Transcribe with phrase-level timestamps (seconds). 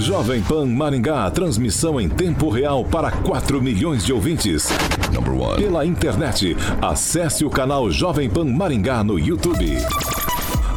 [0.00, 4.66] Jovem Pan Maringá, transmissão em tempo real para 4 milhões de ouvintes.
[5.56, 9.76] Pela internet, acesse o canal Jovem Pan Maringá no YouTube.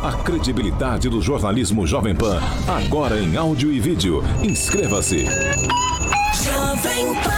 [0.04, 4.22] A credibilidade do jornalismo Jovem Pan, agora em áudio e vídeo.
[4.44, 5.26] Inscreva-se.
[6.44, 7.32] Jovem Pan.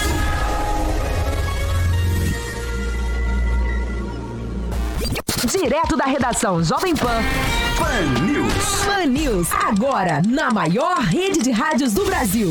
[5.48, 7.65] Direto da redação Jovem Pan.
[7.78, 8.86] Pan News.
[8.86, 12.50] Pan News, agora na maior rede de rádios do Brasil.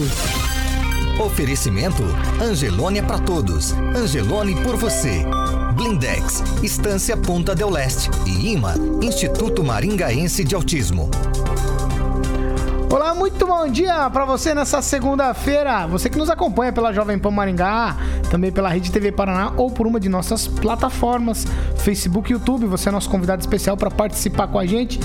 [1.19, 2.03] Oferecimento
[2.41, 3.73] Angelone é para todos.
[3.97, 5.25] Angelone por você.
[5.75, 11.11] Blindex, Estância Ponta del Leste e IMA, Instituto Maringaense de Autismo.
[12.95, 15.85] Olá, muito bom dia para você nessa segunda-feira.
[15.89, 17.97] Você que nos acompanha pela Jovem Pan Maringá,
[18.31, 21.45] também pela Rede TV Paraná ou por uma de nossas plataformas,
[21.79, 22.67] Facebook e YouTube.
[22.67, 25.01] Você é nosso convidado especial para participar com a gente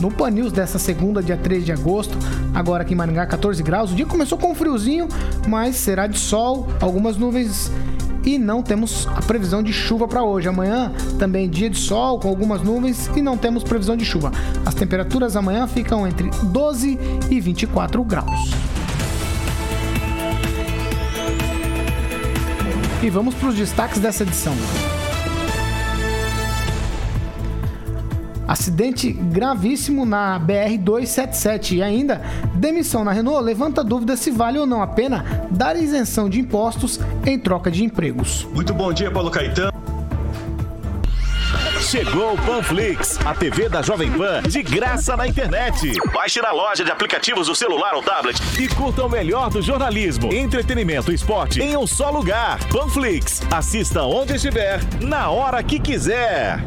[0.00, 2.16] no Pan News dessa segunda, dia 3 de agosto.
[2.54, 3.92] Agora aqui em Maringá, 14 graus.
[3.92, 5.06] O dia começou com friozinho,
[5.46, 7.70] mas será de sol, algumas nuvens
[8.26, 10.48] e não temos a previsão de chuva para hoje.
[10.48, 14.32] Amanhã também dia de sol com algumas nuvens e não temos previsão de chuva.
[14.66, 16.98] As temperaturas amanhã ficam entre 12
[17.30, 18.50] e 24 graus.
[23.02, 24.54] E vamos para os destaques dessa edição.
[28.46, 32.22] Acidente gravíssimo na BR-277 e ainda
[32.54, 37.00] demissão na Renault levanta dúvida se vale ou não a pena dar isenção de impostos
[37.24, 38.46] em troca de empregos.
[38.54, 39.72] Muito bom dia, Paulo Caetano.
[41.80, 45.92] Chegou o Panflix, a TV da Jovem Pan, de graça na internet.
[46.12, 50.32] Baixe na loja de aplicativos do celular ou tablet e curta o melhor do jornalismo,
[50.32, 52.58] entretenimento e esporte em um só lugar.
[52.68, 56.60] Panflix, assista onde estiver, na hora que quiser.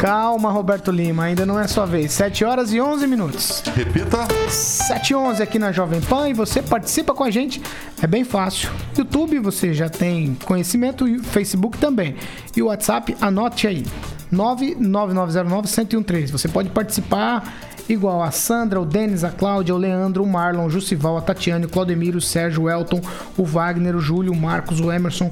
[0.00, 2.12] Calma, Roberto Lima, ainda não é sua vez.
[2.12, 3.62] 7 horas e 11 minutos.
[3.76, 4.26] Repita.
[4.48, 7.60] 7 e 11 aqui na Jovem Pan e você participa com a gente.
[8.00, 8.70] É bem fácil.
[8.96, 12.16] YouTube você já tem conhecimento e Facebook também.
[12.56, 13.84] E o WhatsApp, anote aí.
[14.32, 16.30] 99909-1013.
[16.30, 17.52] Você pode participar
[17.86, 21.66] igual a Sandra, o Denis, a Cláudia, o Leandro, o Marlon, o Jussival, a Tatiane,
[21.66, 23.02] o Claudemiro, o Sérgio, o Elton,
[23.36, 25.28] o Wagner, o Júlio, o Marcos, o Emerson,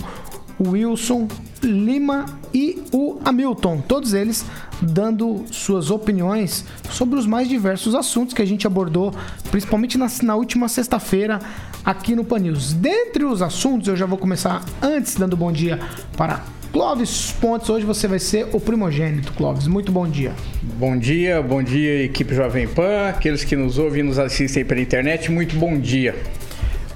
[0.60, 1.28] Wilson,
[1.62, 3.82] Lima e o Hamilton.
[3.86, 4.44] Todos eles
[4.80, 9.12] dando suas opiniões sobre os mais diversos assuntos que a gente abordou,
[9.50, 11.38] principalmente na, na última sexta-feira
[11.84, 12.72] aqui no Pan News.
[12.72, 15.78] Dentre os assuntos, eu já vou começar antes dando bom dia
[16.16, 16.42] para
[16.72, 17.69] Clóvis Pontes.
[17.70, 19.66] Hoje você vai ser o primogênito, Clóvis.
[19.66, 20.32] Muito bom dia.
[20.78, 24.80] Bom dia, bom dia, equipe Jovem Pan, aqueles que nos ouvem e nos assistem pela
[24.80, 26.14] internet, muito bom dia.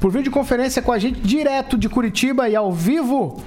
[0.02, 3.40] Por videoconferência com a gente direto de Curitiba e ao vivo,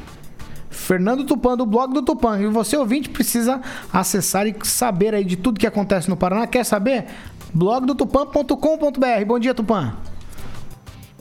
[0.69, 2.39] Fernando Tupan, do blog do Tupan.
[2.39, 3.59] E você, ouvinte, precisa
[3.91, 6.47] acessar e saber aí de tudo que acontece no Paraná.
[6.47, 7.07] Quer saber?
[7.53, 9.25] blogdotupan.com.br.
[9.27, 9.97] Bom dia, Tupan.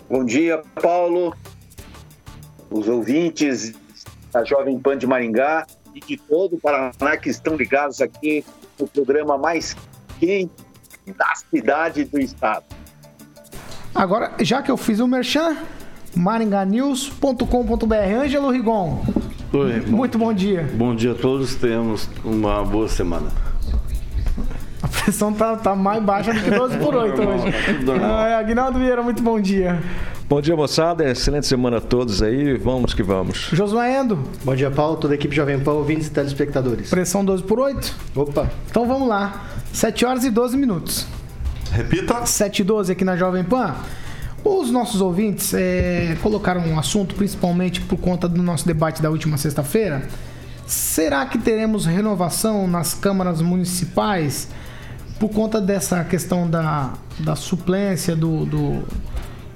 [0.09, 1.35] Bom dia, Paulo.
[2.71, 3.75] Os ouvintes
[4.31, 8.45] da Jovem Pan de Maringá e de todo o Paraná que estão ligados aqui
[8.79, 9.77] no programa mais
[10.21, 10.53] quente
[11.19, 12.84] da cidade do estado.
[13.95, 15.57] Agora, já que eu fiz o merchan,
[16.17, 17.95] maringanews.com.br.
[18.23, 19.05] Ângelo Rigon.
[19.53, 20.69] Oi, Muito bom dia.
[20.75, 23.29] Bom dia a todos, tenhamos uma boa semana.
[24.83, 27.45] A pressão tá, tá mais baixa do que 12 por 8 hoje.
[28.03, 29.81] Ah, Aguinaldo Vieira, muito bom dia.
[30.29, 31.09] Bom dia, moçada.
[31.09, 32.57] Excelente semana a todos aí.
[32.59, 33.51] Vamos que vamos.
[33.53, 34.19] Josué Endo.
[34.43, 34.97] Bom dia, Paulo.
[34.97, 36.91] Toda a equipe Jovem Pan, ouvintes e telespectadores.
[36.91, 37.95] Pressão 12 por 8?
[38.17, 38.51] Opa.
[38.69, 39.45] Então vamos lá.
[39.73, 41.07] 7 horas e 12 minutos.
[41.75, 42.25] Repita.
[42.25, 43.75] 7 e 12 aqui na Jovem Pan.
[44.45, 49.37] Os nossos ouvintes é, colocaram um assunto, principalmente por conta do nosso debate da última
[49.37, 50.07] sexta-feira.
[50.69, 54.49] Será que teremos renovação nas câmaras municipais
[55.19, 58.83] por conta dessa questão da, da suplência do, do,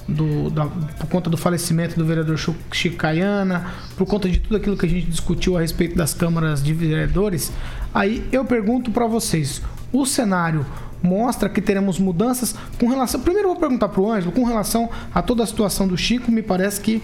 [0.09, 2.37] do da, por conta do falecimento do vereador
[2.73, 6.65] Chico Caiana, por conta de tudo aquilo que a gente discutiu a respeito das câmaras
[6.65, 7.53] de vereadores?
[7.95, 9.63] Aí eu pergunto para vocês,
[9.93, 10.67] o cenário
[11.03, 13.21] mostra que teremos mudanças com relação.
[13.21, 16.43] Primeiro vou perguntar para o Ângelo, com relação a toda a situação do Chico, me
[16.43, 17.03] parece que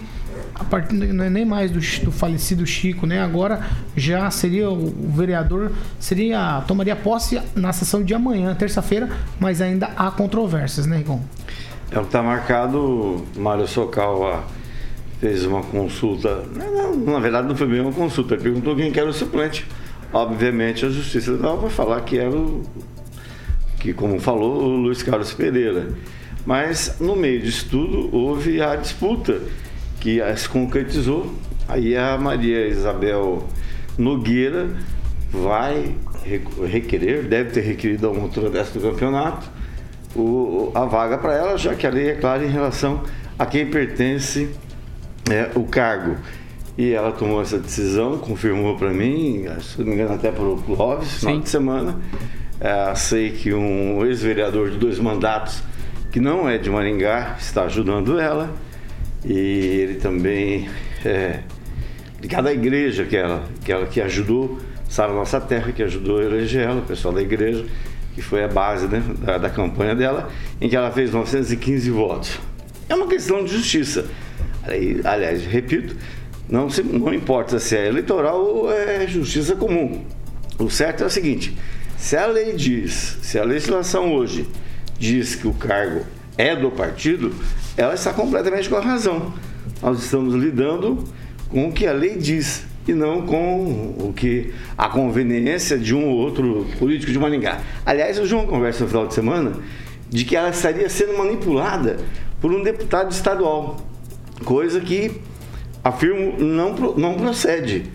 [0.53, 3.21] a partir não é nem mais do, do, falecido Chico, né?
[3.21, 3.61] Agora
[3.95, 9.09] já seria o, vereador seria tomaria posse na sessão de amanhã, terça-feira,
[9.39, 11.21] mas ainda há controvérsias, né, Rigon?
[11.91, 13.23] É o que está marcado.
[13.35, 14.45] Mário Socal
[15.19, 16.43] fez uma consulta.
[16.55, 18.33] Não, na verdade, não foi bem uma consulta.
[18.33, 19.65] Ele perguntou quem era o suplente.
[20.11, 22.63] Obviamente, a justiça vai falar que era o
[23.85, 25.89] que, como falou o Luiz Carlos Pereira.
[26.43, 29.39] Mas, no meio disso tudo, houve a disputa
[29.99, 31.31] que se concretizou.
[31.67, 33.47] Aí a Maria Isabel
[33.95, 34.69] Nogueira
[35.31, 35.95] vai
[36.67, 39.47] requerer, deve ter requerido a altura desta do campeonato,
[40.15, 43.03] o, a vaga para ela, já que a lei é clara em relação
[43.37, 44.49] a quem pertence
[45.29, 46.15] é, o cargo.
[46.77, 50.57] E ela tomou essa decisão, confirmou para mim, se não me engano até para o
[50.57, 51.99] Clóvis, final de semana.
[52.59, 55.61] É, sei que um ex-vereador de dois mandatos,
[56.11, 58.53] que não é de Maringá, está ajudando ela.
[59.23, 60.69] E ele também
[61.03, 61.39] é
[62.21, 66.23] ligado à igreja que ela, que ela que ajudou, Sara Nossa Terra, que ajudou a
[66.23, 67.65] eleger ela, o pessoal da igreja,
[68.13, 70.29] que foi a base né, da, da campanha dela,
[70.61, 72.39] em que ela fez 915 votos.
[72.87, 74.05] É uma questão de justiça.
[75.03, 75.95] Aliás, repito,
[76.49, 80.05] não, se, não importa se é eleitoral ou é justiça comum.
[80.57, 81.55] O certo é o seguinte:
[81.97, 84.47] se a lei diz, se a legislação hoje
[84.99, 86.05] diz que o cargo
[86.37, 87.33] é do partido,
[87.77, 89.33] ela está completamente com a razão.
[89.81, 91.03] Nós estamos lidando
[91.49, 96.07] com o que a lei diz e não com o que a conveniência de um
[96.07, 97.61] ou outro político de Maningá.
[97.85, 99.53] Aliás, vi uma conversa no final de semana
[100.09, 101.97] de que ela estaria sendo manipulada
[102.39, 103.77] por um deputado estadual,
[104.43, 105.19] coisa que
[105.83, 107.85] afirmo não, não procede.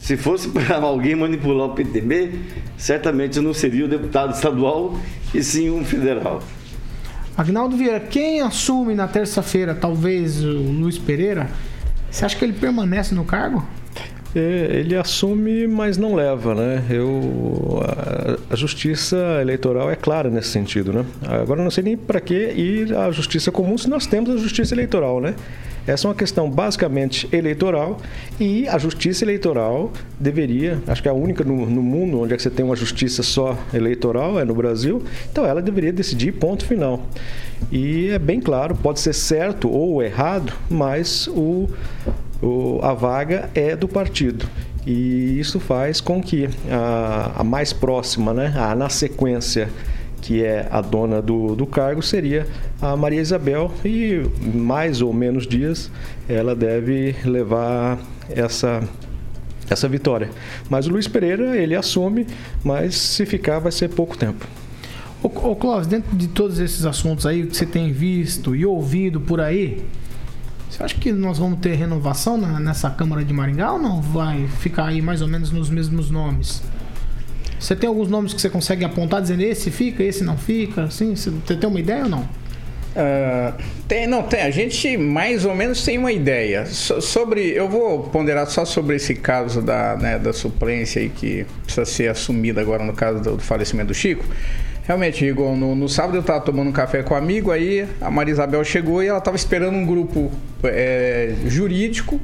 [0.00, 2.32] Se fosse para alguém manipular o PTB,
[2.76, 4.98] certamente não seria o deputado estadual
[5.32, 6.42] e sim um federal.
[7.36, 11.48] Agnaldo Vieira, quem assume na terça-feira, talvez o Luiz Pereira,
[12.10, 13.64] você acha que ele permanece no cargo?
[14.34, 16.84] É, ele assume, mas não leva, né?
[16.88, 21.04] Eu, a, a, justiça eleitoral é clara nesse sentido, né?
[21.22, 24.72] Agora não sei nem para que ir à justiça comum se nós temos a justiça
[24.72, 25.34] eleitoral, né?
[25.90, 27.98] Essa é uma questão basicamente eleitoral
[28.38, 32.36] e a justiça eleitoral deveria, acho que é a única no, no mundo onde é
[32.36, 35.02] que você tem uma justiça só eleitoral, é no Brasil,
[35.32, 37.04] então ela deveria decidir ponto final.
[37.72, 41.68] E é bem claro, pode ser certo ou errado, mas o,
[42.40, 44.46] o, a vaga é do partido.
[44.86, 49.68] E isso faz com que a, a mais próxima, né, a, na sequência,
[50.20, 52.46] que é a dona do, do cargo, seria
[52.80, 54.22] a Maria Isabel, e
[54.54, 55.90] mais ou menos dias
[56.28, 58.82] ela deve levar essa
[59.68, 60.30] essa vitória.
[60.68, 62.26] Mas o Luiz Pereira, ele assume,
[62.64, 64.44] mas se ficar vai ser pouco tempo.
[65.22, 69.40] Ô, Clóvis, dentro de todos esses assuntos aí que você tem visto e ouvido por
[69.40, 69.84] aí,
[70.68, 74.48] você acha que nós vamos ter renovação na, nessa Câmara de Maringá ou não vai
[74.48, 76.62] ficar aí mais ou menos nos mesmos nomes?
[77.60, 80.84] Você tem alguns nomes que você consegue apontar dizendo esse fica, esse não fica?
[80.84, 82.22] Assim, você tem uma ideia ou não?
[82.22, 83.54] Uh,
[83.86, 84.40] tem, não, tem.
[84.40, 86.64] A gente mais ou menos tem uma ideia.
[86.64, 87.52] So, sobre.
[87.52, 92.08] Eu vou ponderar só sobre esse caso da, né, da suplência aí que precisa ser
[92.08, 94.24] assumida agora no caso do, do falecimento do Chico.
[94.84, 98.10] Realmente, Igor, no, no, sábado eu estava tomando um café com um amigo, aí a
[98.10, 100.32] Maria Isabel chegou e ela estava esperando um grupo
[100.64, 102.20] é, jurídico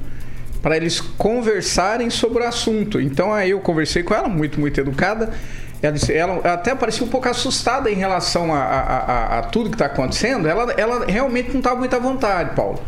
[0.62, 3.00] para eles conversarem sobre o assunto.
[3.00, 5.32] Então aí eu conversei com ela, muito, muito educada.
[5.82, 9.74] Ela, ela até parecia um pouco assustada em relação a, a, a, a tudo que
[9.74, 10.48] está acontecendo.
[10.48, 12.82] Ela, ela realmente não estava muito à vontade, Paulo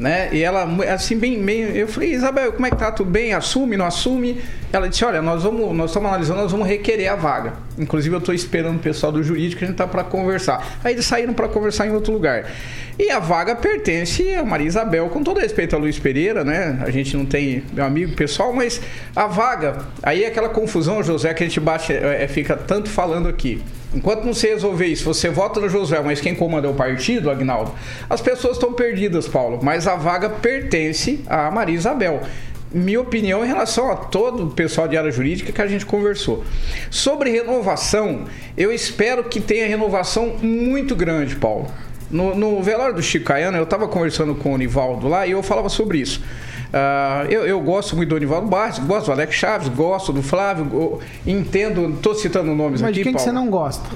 [0.00, 0.30] né?
[0.32, 1.68] E ela, assim, bem meio.
[1.76, 2.90] Eu falei, Isabel, como é que tá?
[2.90, 3.34] Tudo bem?
[3.34, 4.40] Assume, não assume?
[4.72, 7.52] Ela disse: Olha, nós vamos, nós estamos analisando, nós vamos requerer a vaga.
[7.78, 10.78] Inclusive, eu estou esperando o pessoal do jurídico, a gente tá para conversar.
[10.82, 12.50] Aí eles saíram para conversar em outro lugar.
[12.98, 16.78] E a vaga pertence a Maria Isabel, com todo respeito a Luiz Pereira, né?
[16.82, 18.80] A gente não tem meu amigo pessoal, mas
[19.14, 23.28] a vaga, aí é aquela confusão, José, que a gente bate, é, fica tanto falando
[23.28, 23.62] aqui.
[23.92, 27.28] Enquanto não se resolver isso, você vota no Josué, mas quem comanda é o partido,
[27.28, 27.72] Agnaldo,
[28.08, 29.58] as pessoas estão perdidas, Paulo.
[29.62, 32.22] Mas a vaga pertence a Maria Isabel
[32.72, 36.44] minha opinião em relação a todo o pessoal de área jurídica que a gente conversou.
[36.88, 38.26] Sobre renovação,
[38.56, 41.68] eu espero que tenha renovação muito grande, Paulo.
[42.10, 45.42] No, no velório do Chico Caiano, eu estava conversando com o Nivaldo lá e eu
[45.42, 46.22] falava sobre isso.
[46.70, 51.00] Uh, eu, eu, gosto muito do Anivaldo Barros, gosto do Alex Chaves, gosto do Flávio,
[51.26, 53.00] entendo, estou citando nomes Mas aqui.
[53.00, 53.16] Mas quem Paulo.
[53.16, 53.88] que você não gosta?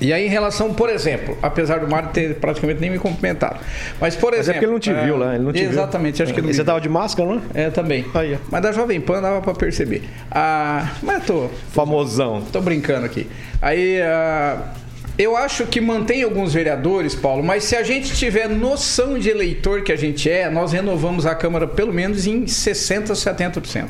[0.00, 3.58] E aí, em relação, por exemplo, apesar do Mário ter praticamente nem me cumprimentado.
[4.00, 4.38] Mas, por exemplo.
[4.38, 6.24] Mas é porque ele não te uh, viu lá, ele não te Exatamente, viu.
[6.24, 6.54] acho que ele.
[6.54, 7.70] Você tava de máscara, não é?
[7.70, 8.06] também.
[8.14, 8.38] Aí.
[8.50, 10.02] Mas da Jovem Pan dava para perceber.
[10.30, 11.48] Uh, mas tô.
[11.70, 12.42] Famosão.
[12.50, 13.28] Tô brincando aqui.
[13.60, 13.98] Aí.
[14.00, 14.81] Uh,
[15.22, 19.82] eu acho que mantém alguns vereadores, Paulo, mas se a gente tiver noção de eleitor
[19.82, 23.86] que a gente é, nós renovamos a Câmara pelo menos em 60%, 70%.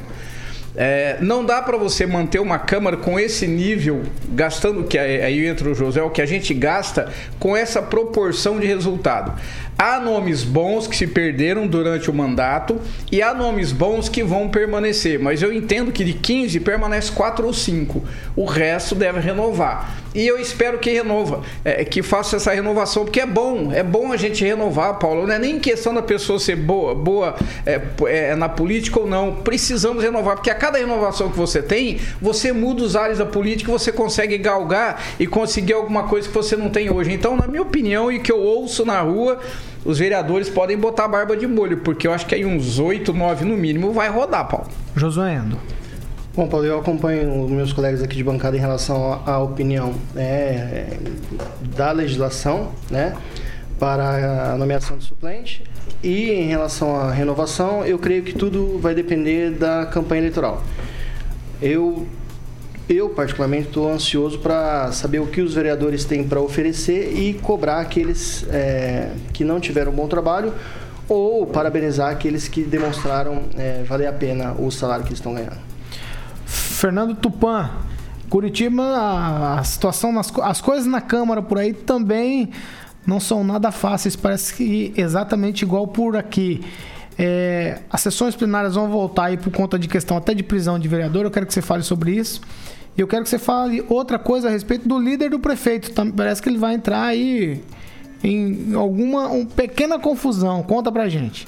[0.75, 5.69] É, não dá para você manter uma Câmara com esse nível, gastando, que aí entra
[5.69, 9.39] o José, o que a gente gasta com essa proporção de resultado.
[9.77, 14.49] Há nomes bons que se perderam durante o mandato e há nomes bons que vão
[14.49, 18.03] permanecer, mas eu entendo que de 15 permanece 4 ou 5.
[18.35, 20.02] O resto deve renovar.
[20.15, 24.13] E eu espero que renova, é, que faça essa renovação, porque é bom, é bom
[24.13, 25.27] a gente renovar, Paulo.
[25.27, 29.37] Não é nem questão da pessoa ser boa, boa é, é, na política ou não.
[29.37, 33.73] Precisamos renovar, porque a cada renovação que você tem, você muda os ares da política,
[33.73, 37.13] você consegue galgar e conseguir alguma coisa que você não tem hoje.
[37.13, 39.41] Então, na minha opinião, e que eu ouço na rua,
[39.85, 43.13] os vereadores podem botar a barba de molho, porque eu acho que aí uns 8,
[43.13, 44.69] 9 no mínimo vai rodar, Paulo.
[44.95, 45.59] Josué Endo.
[46.35, 50.89] Bom, Paulo, eu acompanho os meus colegas aqui de bancada em relação à opinião né,
[51.77, 53.15] da legislação, né,
[53.79, 55.63] para a nomeação de suplente.
[56.03, 60.63] E em relação à renovação, eu creio que tudo vai depender da campanha eleitoral.
[61.61, 62.07] Eu,
[62.89, 67.79] eu particularmente, estou ansioso para saber o que os vereadores têm para oferecer e cobrar
[67.81, 70.55] aqueles é, que não tiveram um bom trabalho
[71.07, 75.72] ou parabenizar aqueles que demonstraram é, valer a pena o salário que estão ganhando.
[76.83, 77.71] Fernando Tupan.
[78.29, 82.51] Curitiba, a, a situação, nas, as coisas na Câmara por aí também
[83.07, 86.61] não são nada fáceis, parece que exatamente igual por aqui.
[87.17, 90.89] É, as sessões plenárias vão voltar aí por conta de questão até de prisão de
[90.89, 91.25] vereador.
[91.25, 92.41] Eu quero que você fale sobre isso.
[92.99, 95.93] E eu quero que você fale outra coisa a respeito do líder do prefeito.
[96.17, 97.63] Parece que ele vai entrar aí
[98.25, 100.65] em alguma um, pequena confusão.
[100.65, 101.47] Conta pra gente.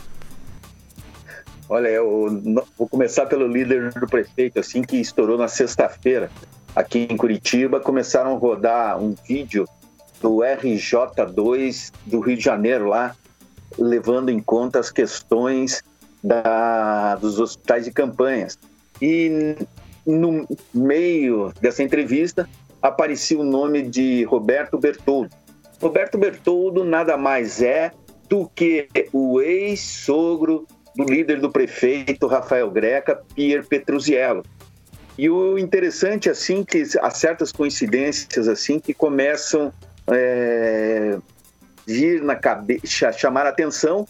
[1.69, 2.43] Olha, eu
[2.77, 6.31] vou começar pelo líder do prefeito, assim que estourou na sexta-feira
[6.75, 9.65] aqui em Curitiba, começaram a rodar um vídeo
[10.21, 13.15] do RJ2 do Rio de Janeiro lá,
[13.79, 15.83] levando em conta as questões
[16.23, 18.59] da, dos hospitais de campanhas.
[19.01, 19.57] E
[20.07, 22.49] no meio dessa entrevista
[22.83, 25.31] aparecia o nome de Roberto Bertoldo.
[25.81, 27.93] Roberto Bertoldo nada mais é
[28.29, 30.67] do que o ex-sogro
[30.97, 34.45] do líder do prefeito Rafael Greca, Pier Petruziello.
[35.17, 39.73] E o interessante assim que há certas coincidências assim que começam
[40.09, 41.17] é,
[41.87, 44.07] vir na cabeça, chamar a atenção,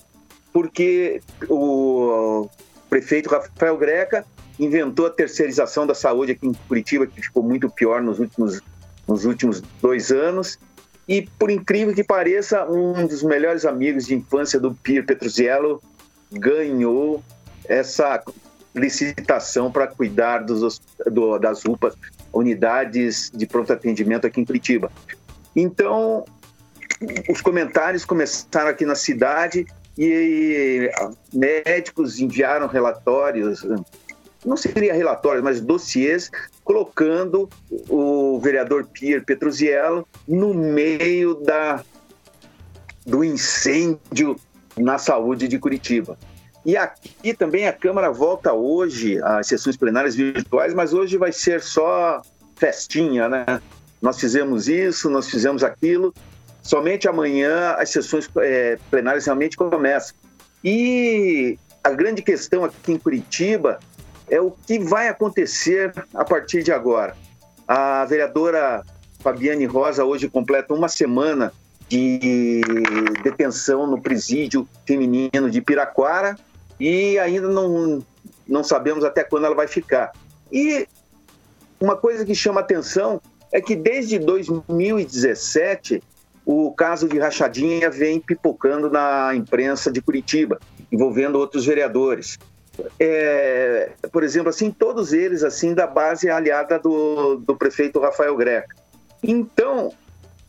[0.53, 2.49] porque o
[2.88, 4.25] prefeito Rafael Greca
[4.59, 8.61] inventou a terceirização da saúde aqui em Curitiba, que ficou muito pior nos últimos,
[9.07, 10.59] nos últimos dois anos.
[11.07, 15.83] E, por incrível que pareça, um dos melhores amigos de infância do Pier Petruziello
[16.33, 17.23] ganhou
[17.66, 18.23] essa
[18.75, 21.95] licitação para cuidar dos, do, das UPAs,
[22.33, 24.90] unidades de pronto atendimento aqui em Curitiba.
[25.54, 26.25] Então,
[27.28, 29.66] os comentários começaram aqui na cidade
[29.97, 30.90] e
[31.33, 33.64] médicos enviaram relatórios,
[34.45, 36.31] não seria relatórios, mas dossiês,
[36.64, 37.49] colocando
[37.88, 41.83] o vereador Pierre Petruziello no meio da,
[43.07, 44.37] do incêndio
[44.76, 46.19] na saúde de Curitiba.
[46.64, 51.61] E aqui também a Câmara volta hoje às sessões plenárias virtuais, mas hoje vai ser
[51.61, 52.23] só
[52.57, 53.61] festinha, né?
[54.00, 56.14] Nós fizemos isso, nós fizemos aquilo.
[56.62, 60.16] Somente amanhã as sessões é, plenárias realmente começam.
[60.62, 63.78] E a grande questão aqui em Curitiba
[64.31, 67.14] é o que vai acontecer a partir de agora.
[67.69, 68.83] A vereadora
[69.21, 71.52] Fabiane Rosa hoje completa uma semana
[71.95, 72.61] de
[73.23, 76.37] detenção no presídio feminino de Piraquara
[76.79, 78.05] e ainda não,
[78.49, 80.13] não sabemos até quando ela vai ficar.
[80.51, 80.89] E
[81.81, 83.21] uma coisa que chama atenção
[83.53, 86.03] é que desde 2017
[86.45, 90.59] o caso de rachadinha vem pipocando na imprensa de Curitiba,
[90.91, 92.39] envolvendo outros vereadores.
[92.99, 98.75] É, por exemplo, assim, todos eles assim da base aliada do, do prefeito Rafael Greca.
[99.23, 99.93] Então,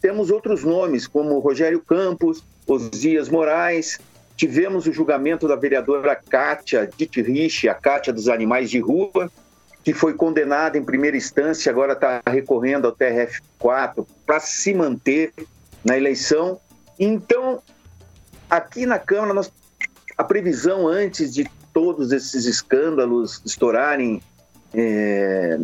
[0.06, 4.00] temos outros nomes, como Rogério Campos, Osias Moraes.
[4.38, 9.32] Tivemos o julgamento da vereadora Kátia Dietrich, a Kátia dos Animais de Rua,
[9.84, 15.34] que foi condenada em primeira instância, agora está recorrendo ao TRF4 para se manter
[15.84, 16.60] na eleição.
[17.00, 17.60] Então,
[18.48, 19.52] aqui na Câmara, nós,
[20.16, 24.22] a previsão antes de todos esses escândalos estourarem
[24.72, 25.58] é,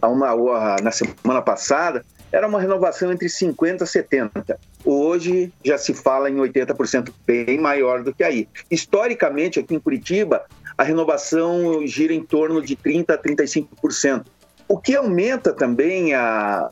[0.00, 4.56] uma, na semana passada, era uma renovação entre 50% e 70%.
[4.84, 8.48] Hoje já se fala em 80%, bem maior do que aí.
[8.70, 10.44] Historicamente, aqui em Curitiba,
[10.76, 14.24] a renovação gira em torno de 30% a 35%.
[14.66, 16.70] O que aumenta também a,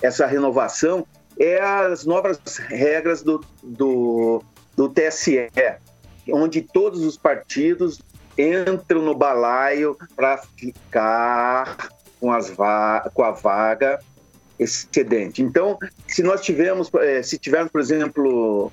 [0.00, 1.06] essa renovação
[1.38, 4.42] é as novas regras do, do,
[4.74, 5.50] do TSE,
[6.32, 8.00] onde todos os partidos
[8.38, 14.00] entram no balaio para ficar com, as com a vaga
[14.60, 15.42] excedente.
[15.42, 18.70] Então, se nós tivermos, é, se tivermos, por exemplo,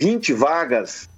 [0.00, 1.08] 20 vagas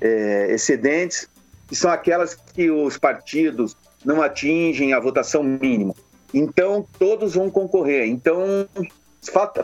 [0.00, 1.28] é, excedentes,
[1.68, 5.94] que são aquelas que os partidos não atingem a votação mínima.
[6.32, 8.08] Então, todos vão concorrer.
[8.08, 8.66] Então,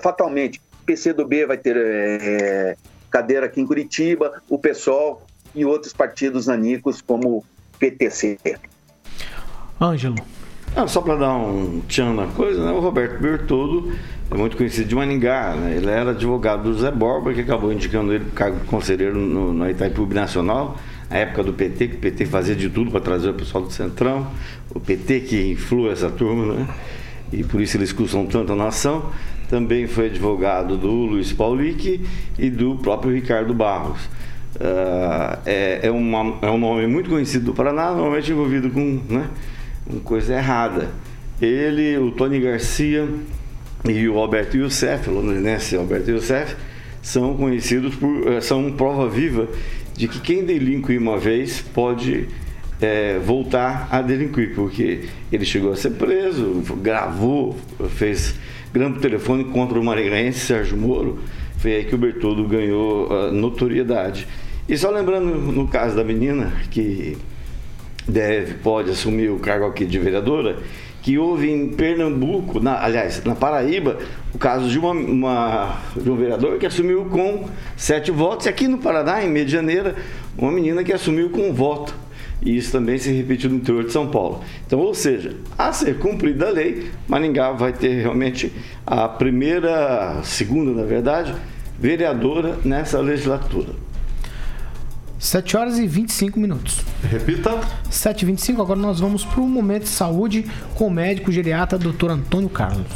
[0.02, 2.76] fatalmente, PCdoB vai ter é,
[3.10, 5.22] cadeira aqui em Curitiba, o PSOL
[5.54, 7.44] e outros partidos nanicos como
[7.78, 8.38] PTC.
[9.80, 10.16] Ângelo.
[10.78, 12.70] Ah, só para dar um tchan na coisa, né?
[12.70, 13.92] o Roberto Bertoldo
[14.30, 15.74] é muito conhecido de Maningá, né?
[15.74, 19.18] ele era advogado do Zé Borba, que acabou indicando ele para o cargo de conselheiro
[19.18, 20.76] no, no Itaipu Nacional,
[21.08, 23.72] na época do PT, que o PT fazia de tudo para trazer o pessoal do
[23.72, 24.26] Centrão,
[24.74, 26.68] o PT que influa essa turma, né?
[27.32, 29.10] e por isso eles custam tanto a nação.
[29.48, 32.04] Também foi advogado do Luiz Paulic
[32.38, 34.04] e do próprio Ricardo Barros.
[34.56, 39.26] Uh, é, é, uma, é um nome muito conhecido do Paraná, normalmente envolvido com, né,
[39.88, 40.90] com coisa errada.
[41.40, 43.08] Ele, o Tony Garcia
[43.84, 46.56] e o Alberto Youssef, o londrinense Alberto Youssef,
[47.02, 48.26] são conhecidos por.
[48.32, 49.48] Eh, são prova viva
[49.96, 52.28] de que quem delinque uma vez pode
[52.80, 57.56] é, voltar a delinquir, porque ele chegou a ser preso, gravou,
[57.90, 58.34] fez
[58.72, 61.18] grampo telefone contra o maringaense Sérgio Moro.
[61.58, 64.26] Foi aí que o Bertoldo ganhou uh, notoriedade.
[64.68, 67.16] E só lembrando no caso da menina que
[68.08, 70.58] deve, pode assumir o cargo aqui de vereadora,
[71.02, 73.96] que houve em Pernambuco, na, aliás, na Paraíba,
[74.34, 78.66] o caso de, uma, uma, de um vereador que assumiu com sete votos, e aqui
[78.66, 79.94] no Paraná, em Medianeira,
[80.36, 81.94] uma menina que assumiu com um voto.
[82.42, 84.42] E isso também se repetiu no interior de São Paulo.
[84.66, 88.52] Então, ou seja, a ser cumprida a lei, Maringá vai ter realmente
[88.84, 91.34] a primeira, segunda, na verdade,
[91.78, 93.85] vereadora nessa legislatura.
[95.26, 96.82] 7 horas e 25 minutos.
[97.02, 97.58] Repita.
[97.90, 101.76] 7 e 25 agora nós vamos para o momento de saúde com o médico geriatra
[101.76, 102.10] Dr.
[102.10, 102.86] Antônio Carlos.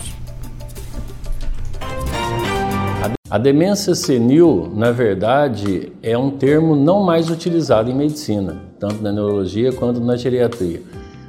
[3.29, 9.11] A demência senil, na verdade, é um termo não mais utilizado em medicina, tanto na
[9.11, 10.83] neurologia quanto na geriatria.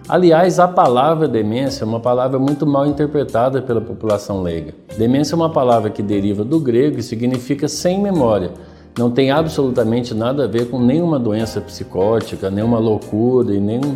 [0.08, 4.76] Aliás, a palavra demência é uma palavra muito mal interpretada pela população leiga.
[4.96, 8.52] Demência é uma palavra que deriva do grego e significa sem memória
[8.98, 13.96] não tem absolutamente nada a ver com nenhuma doença psicótica, nenhuma loucura e nenhum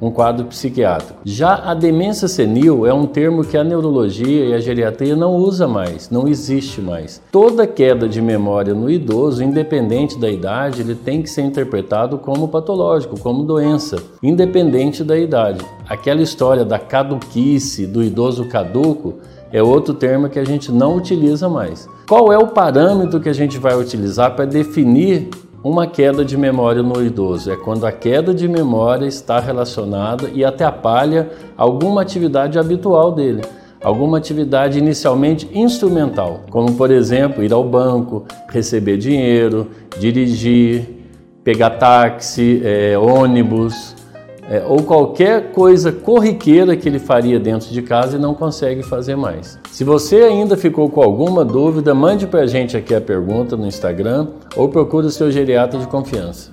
[0.00, 1.20] um quadro psiquiátrico.
[1.24, 5.66] Já a demência senil é um termo que a neurologia e a geriatria não usa
[5.66, 7.22] mais, não existe mais.
[7.32, 12.48] Toda queda de memória no idoso, independente da idade, ele tem que ser interpretado como
[12.48, 15.64] patológico, como doença, independente da idade.
[15.88, 19.14] Aquela história da caduquice, do idoso caduco,
[19.52, 21.88] é outro termo que a gente não utiliza mais.
[22.08, 25.28] Qual é o parâmetro que a gente vai utilizar para definir
[25.62, 27.50] uma queda de memória no idoso?
[27.50, 33.42] É quando a queda de memória está relacionada e atrapalha alguma atividade habitual dele
[33.82, 40.96] alguma atividade inicialmente instrumental, como por exemplo ir ao banco, receber dinheiro, dirigir,
[41.44, 43.94] pegar táxi, é, ônibus,
[44.48, 49.16] é, ou qualquer coisa corriqueira que ele faria dentro de casa e não consegue fazer
[49.16, 49.58] mais.
[49.70, 53.66] Se você ainda ficou com alguma dúvida, mande para a gente aqui a pergunta no
[53.66, 56.50] Instagram ou procure o seu geriatra de confiança.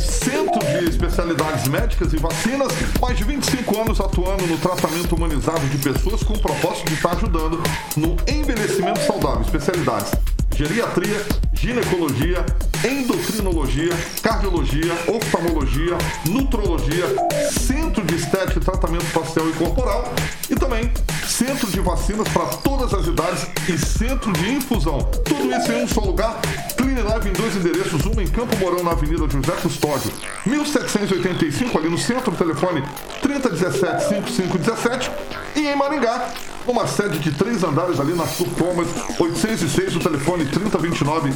[0.00, 2.68] Centro de especialidades médicas e vacinas,
[3.00, 7.12] mais de 25 anos atuando no tratamento humanizado de pessoas com o propósito de estar
[7.12, 7.60] ajudando
[7.96, 10.12] no envelhecimento saudável, especialidades
[10.58, 12.44] geriatria, ginecologia,
[12.84, 15.96] endocrinologia, cardiologia, oftalmologia,
[16.28, 17.04] nutrologia,
[17.48, 20.12] centro de estética e tratamento facial e corporal
[20.50, 20.92] e também
[21.38, 24.98] centro de vacinas para todas as idades e centro de infusão.
[25.24, 26.40] Tudo isso em um só lugar.
[26.76, 30.10] Clinilive em dois endereços, uma em Campo Mourão na Avenida José Custódio,
[30.44, 32.82] 1785 ali no centro, telefone
[33.22, 35.10] 3017 5517
[35.54, 36.28] e em Maringá
[36.66, 41.32] uma sede de três andares ali na Sul Thomas, 806, o telefone 3029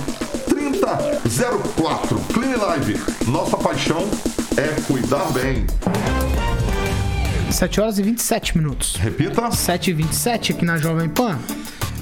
[0.48, 2.20] 3004.
[2.34, 4.04] Clean Live, nossa paixão
[4.56, 5.64] é cuidar bem.
[7.52, 8.96] 7 horas e 27 minutos.
[8.96, 9.50] Repita.
[9.50, 11.38] 7 e 27 aqui na Jovem Pan.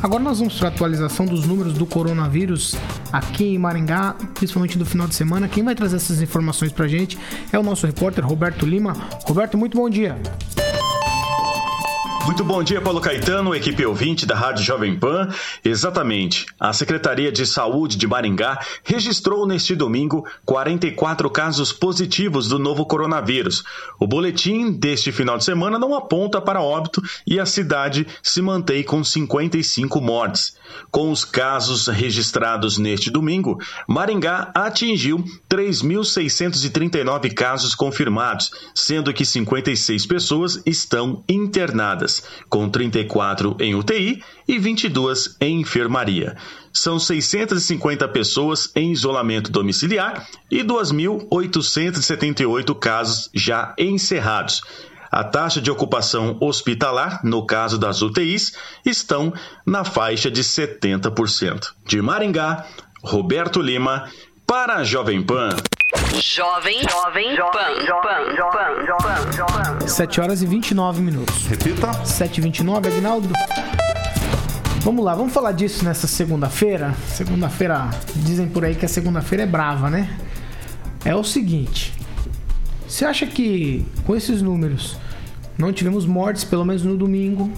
[0.02, 2.74] Agora nós vamos para a atualização dos números do coronavírus
[3.12, 5.46] aqui em Maringá, principalmente do final de semana.
[5.48, 7.18] Quem vai trazer essas informações para a gente
[7.52, 8.94] é o nosso repórter Roberto Lima.
[9.24, 10.16] Roberto, muito bom dia.
[12.30, 15.28] Muito bom dia, Paulo Caetano, equipe ouvinte da Rádio Jovem Pan.
[15.64, 16.46] Exatamente.
[16.60, 23.64] A Secretaria de Saúde de Maringá registrou neste domingo 44 casos positivos do novo coronavírus.
[23.98, 28.84] O boletim deste final de semana não aponta para óbito e a cidade se mantém
[28.84, 30.54] com 55 mortes.
[30.92, 40.62] Com os casos registrados neste domingo, Maringá atingiu 3.639 casos confirmados, sendo que 56 pessoas
[40.64, 42.19] estão internadas.
[42.48, 46.36] Com 34 em UTI e 22 em enfermaria.
[46.72, 54.62] São 650 pessoas em isolamento domiciliar e 2.878 casos já encerrados.
[55.10, 58.52] A taxa de ocupação hospitalar, no caso das UTIs,
[58.86, 59.34] estão
[59.66, 61.72] na faixa de 70%.
[61.84, 62.64] De Maringá,
[63.02, 64.08] Roberto Lima,
[64.46, 65.48] para a Jovem Pan.
[66.22, 67.50] Jovem, Jovem Pan,
[68.00, 68.36] Pan,
[69.00, 71.46] Pan, Pan, 7 horas e 29 minutos.
[71.46, 71.92] Repita.
[72.04, 73.28] 7 e 29, Aguinaldo.
[74.82, 76.94] Vamos lá, vamos falar disso nessa segunda-feira.
[77.08, 80.16] Segunda-feira, dizem por aí que a segunda-feira é brava, né?
[81.04, 81.92] É o seguinte.
[82.86, 84.96] Você acha que com esses números
[85.58, 87.50] não tivemos mortes, pelo menos no domingo,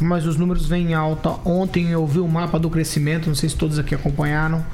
[0.00, 1.36] mas os números vêm em alta.
[1.44, 4.64] Ontem eu vi o mapa do crescimento, não sei se todos aqui acompanharam.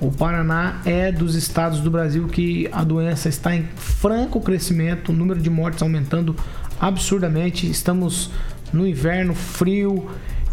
[0.00, 5.12] O Paraná é dos estados do Brasil que a doença está em franco crescimento, o
[5.12, 6.34] número de mortes aumentando
[6.80, 7.70] absurdamente.
[7.70, 8.30] Estamos
[8.72, 10.08] no inverno frio,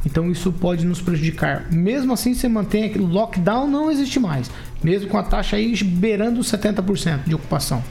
[0.06, 1.66] então isso pode nos prejudicar.
[1.72, 4.52] Mesmo assim, você mantém aquele lockdown não existe mais,
[4.84, 7.82] mesmo com a taxa aí beirando os 70% de ocupação.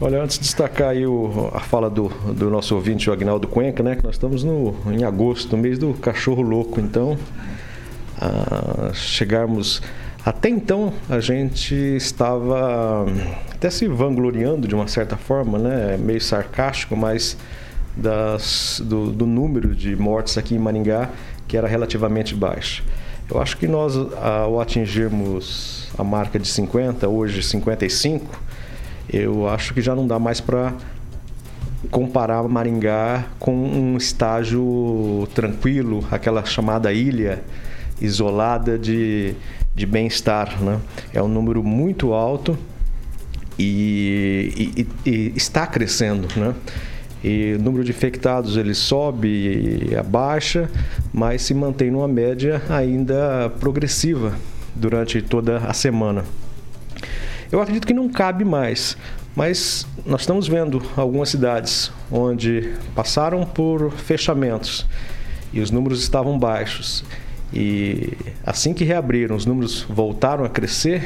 [0.00, 3.84] Olha, antes de destacar aí o, a fala do, do nosso ouvinte, o Agnaldo Cuenca,
[3.84, 3.94] né?
[3.94, 6.80] Que nós estamos no, em agosto, no mês do cachorro louco.
[6.80, 7.16] Então,
[8.92, 9.80] chegarmos.
[10.24, 13.04] Até então, a gente estava
[13.52, 15.98] até se vangloriando de uma certa forma, né?
[15.98, 17.36] Meio sarcástico, mas
[17.94, 21.10] das, do, do número de mortes aqui em Maringá,
[21.46, 22.82] que era relativamente baixo.
[23.30, 28.40] Eu acho que nós, ao atingirmos a marca de 50, hoje 55,
[29.12, 30.72] eu acho que já não dá mais para
[31.90, 37.42] comparar Maringá com um estágio tranquilo, aquela chamada ilha
[38.00, 39.34] isolada de,
[39.74, 40.62] de bem-estar.
[40.62, 40.80] Né?
[41.12, 42.56] É um número muito alto
[43.58, 46.28] e, e, e está crescendo.
[46.38, 46.54] Né?
[47.22, 50.70] E o número de infectados ele sobe e abaixa,
[51.12, 54.36] mas se mantém numa média ainda progressiva
[54.74, 56.24] durante toda a semana.
[57.50, 58.96] Eu acredito que não cabe mais,
[59.34, 64.84] mas nós estamos vendo algumas cidades onde passaram por fechamentos
[65.52, 67.04] e os números estavam baixos.
[67.54, 68.12] E
[68.44, 71.04] assim que reabriram, os números voltaram a crescer.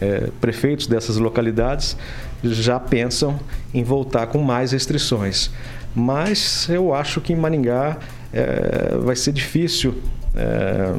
[0.00, 1.96] É, prefeitos dessas localidades
[2.42, 3.38] já pensam
[3.72, 5.50] em voltar com mais restrições.
[5.94, 7.98] Mas eu acho que em Maringá
[8.32, 9.94] é, vai ser difícil.
[10.34, 10.92] É,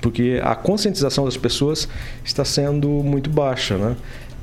[0.00, 1.86] porque a conscientização das pessoas
[2.24, 3.94] está sendo muito baixa, né?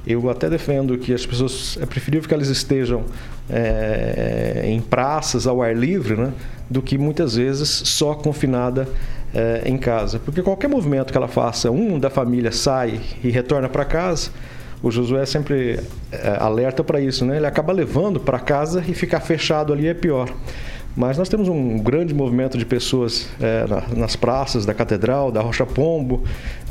[0.05, 3.03] Eu até defendo que as pessoas é preferível que elas estejam
[3.49, 6.33] é, em praças ao ar livre, né,
[6.69, 8.87] do que muitas vezes só confinada
[9.33, 13.69] é, em casa, porque qualquer movimento que ela faça, um da família sai e retorna
[13.69, 14.31] para casa,
[14.81, 15.79] o Josué sempre
[16.11, 17.37] é, alerta para isso, né?
[17.37, 20.29] Ele acaba levando para casa e ficar fechado ali é pior.
[20.97, 25.63] Mas nós temos um grande movimento de pessoas é, nas praças da Catedral, da Rocha
[25.63, 26.23] Pombo,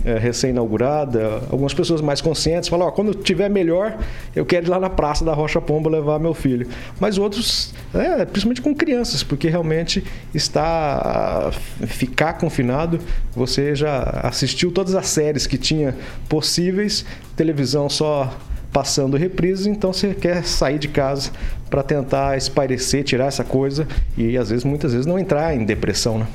[0.04, 1.42] é, recém-inaugurada.
[1.48, 3.96] Algumas pessoas mais conscientes falam: oh, quando tiver melhor,
[4.34, 6.66] eu quero ir lá na praça da Rocha Pombo levar meu filho.
[6.98, 10.02] Mas outros, é, principalmente com crianças, porque realmente
[10.34, 11.52] está
[11.86, 12.98] ficar confinado.
[13.32, 15.94] Você já assistiu todas as séries que tinha
[16.28, 18.36] possíveis, televisão só
[18.72, 21.31] passando reprises, então você quer sair de casa
[21.70, 26.18] para tentar espairecer, tirar essa coisa e às vezes, muitas vezes, não entrar em depressão,
[26.18, 26.26] né?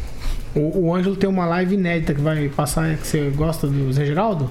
[0.56, 4.06] O, o Ângelo tem uma live inédita que vai passar, que você gosta do Zé
[4.06, 4.50] Geraldo?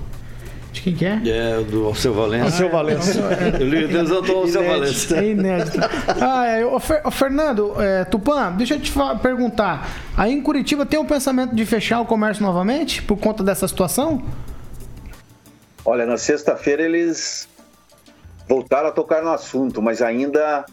[0.73, 1.21] De quem que é?
[1.27, 2.45] É, do Alceu Valença.
[2.45, 3.21] Alceu Valença.
[3.59, 5.19] Eu li Deus do Alceu Valença.
[5.19, 5.79] É inédito.
[6.21, 9.91] Ah, é, o, Fer, o Fernando, é, Tupã, deixa eu te perguntar.
[10.17, 13.67] Aí em Curitiba tem o um pensamento de fechar o comércio novamente por conta dessa
[13.67, 14.23] situação?
[15.85, 17.49] Olha, na sexta-feira eles
[18.51, 20.67] voltaram a tocar no assunto, mas ainda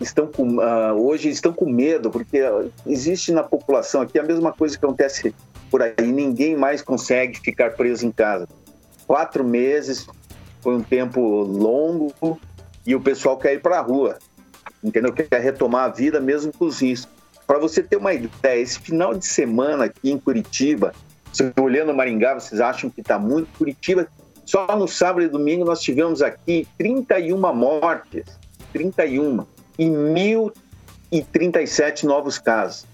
[0.00, 2.38] estão com, uh, hoje estão com medo, porque
[2.86, 5.34] existe na população aqui a mesma coisa que acontece
[5.68, 8.46] por aí, ninguém mais consegue ficar preso em casa.
[9.04, 10.06] Quatro meses
[10.60, 12.14] foi um tempo longo
[12.86, 14.18] e o pessoal quer ir para a rua,
[14.84, 15.12] entendeu?
[15.12, 17.12] Quer retomar a vida mesmo com os riscos.
[17.48, 20.94] Para você ter uma ideia, esse final de semana aqui em Curitiba,
[21.32, 23.48] você olhando Maringá, vocês acham que está muito?
[23.58, 24.06] Curitiba
[24.52, 28.26] só no sábado e domingo nós tivemos aqui 31 mortes,
[28.70, 29.46] 31,
[29.78, 29.86] e
[31.10, 32.86] 1.037 novos casos.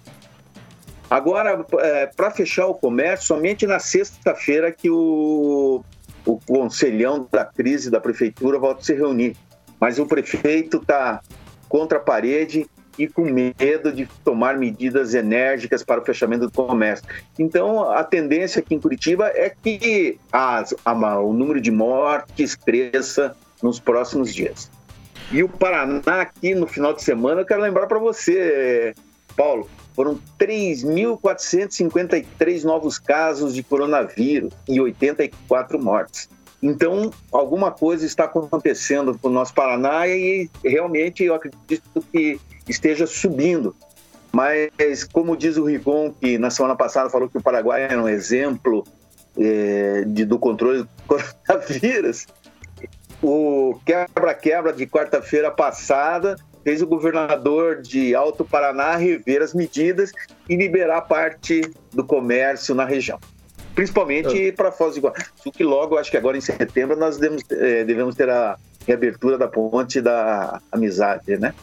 [1.10, 5.82] Agora, é, para fechar o comércio, somente na sexta-feira que o,
[6.24, 9.36] o conselhão da crise da prefeitura volta a se reunir.
[9.80, 11.20] Mas o prefeito está
[11.68, 17.06] contra a parede e com medo de tomar medidas enérgicas para o fechamento do comércio.
[17.38, 23.36] Então, a tendência aqui em Curitiba é que as, a, o número de mortes cresça
[23.62, 24.68] nos próximos dias.
[25.30, 28.94] E o Paraná, aqui no final de semana, eu quero lembrar para você,
[29.36, 36.30] Paulo, foram 3.453 novos casos de coronavírus e 84 mortes.
[36.62, 43.06] Então, alguma coisa está acontecendo com o nosso Paraná e realmente eu acredito que esteja
[43.06, 43.74] subindo.
[44.32, 48.08] Mas, como diz o Rigon, que na semana passada falou que o Paraguai era um
[48.08, 48.84] exemplo
[49.36, 52.26] é, de, do controle do coronavírus,
[53.22, 60.12] o quebra-quebra de quarta-feira passada fez o governador de Alto Paraná rever as medidas
[60.48, 63.18] e liberar parte do comércio na região.
[63.74, 67.84] Principalmente para Foz do Iguaçu, que logo, acho que agora em setembro, nós devemos, é,
[67.84, 71.54] devemos ter a reabertura da ponte da amizade, né?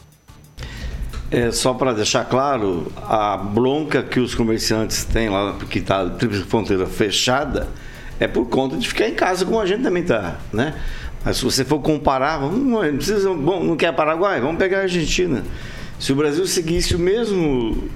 [1.30, 6.10] É, só para deixar claro, a bronca que os comerciantes têm lá, porque está a
[6.10, 7.68] Tríplice Fronteira fechada,
[8.20, 10.74] é por conta de ficar em casa como a gente também está, né?
[11.24, 14.40] Mas se você for comparar, vamos, não, precisa, bom, não quer Paraguai?
[14.40, 15.42] Vamos pegar a Argentina.
[15.98, 17.88] Se o Brasil seguisse o mesmo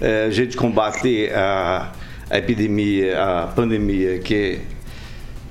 [0.00, 1.92] é, jeito de combater a,
[2.30, 4.60] a, epidemia, a pandemia que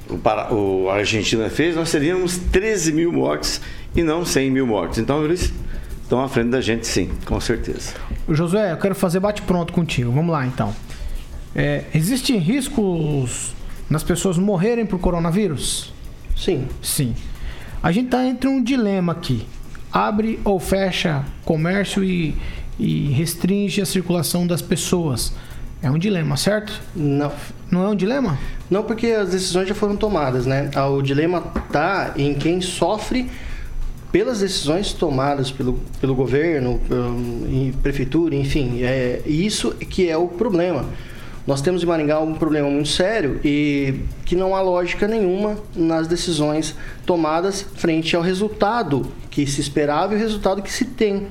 [0.09, 3.59] o, o, a Argentina fez, nós teríamos 13 mil mortes
[3.93, 4.99] e não 100 mil mortes.
[4.99, 5.51] Então eles
[6.05, 7.93] estão à frente da gente, sim, com certeza.
[8.29, 10.11] Josué, eu quero fazer bate-pronto contigo.
[10.11, 10.73] Vamos lá, então.
[11.55, 13.53] É, existem riscos
[13.89, 15.93] nas pessoas morrerem por coronavírus?
[16.35, 16.67] Sim.
[16.81, 17.15] Sim.
[17.81, 19.45] A gente está entre um dilema aqui.
[19.91, 22.35] Abre ou fecha comércio e,
[22.77, 25.33] e restringe a circulação das pessoas.
[25.81, 26.81] É um dilema, certo?
[26.95, 27.31] Não.
[27.71, 28.37] Não é um dilema?
[28.69, 30.69] Não, porque as decisões já foram tomadas, né?
[30.89, 33.29] O dilema está em quem sofre
[34.15, 38.81] pelas decisões tomadas pelo, pelo governo, pelo, prefeitura, enfim.
[38.81, 40.85] É isso que é o problema.
[41.45, 46.07] Nós temos em Maringá um problema muito sério e que não há lógica nenhuma nas
[46.07, 51.27] decisões tomadas frente ao resultado que se esperava e o resultado que se tem.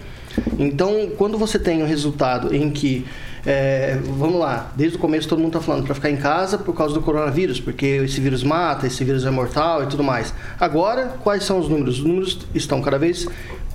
[0.59, 3.07] Então, quando você tem um resultado em que
[3.47, 6.75] é, vamos lá, desde o começo todo mundo está falando para ficar em casa por
[6.75, 10.33] causa do coronavírus, porque esse vírus mata, esse vírus é mortal e tudo mais.
[10.59, 11.99] Agora, quais são os números?
[11.99, 13.27] Os números estão cada vez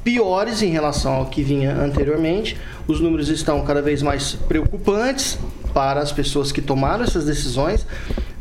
[0.04, 5.38] piores em relação ao que vinha anteriormente, os números estão cada vez mais preocupantes
[5.74, 7.86] para as pessoas que tomaram essas decisões.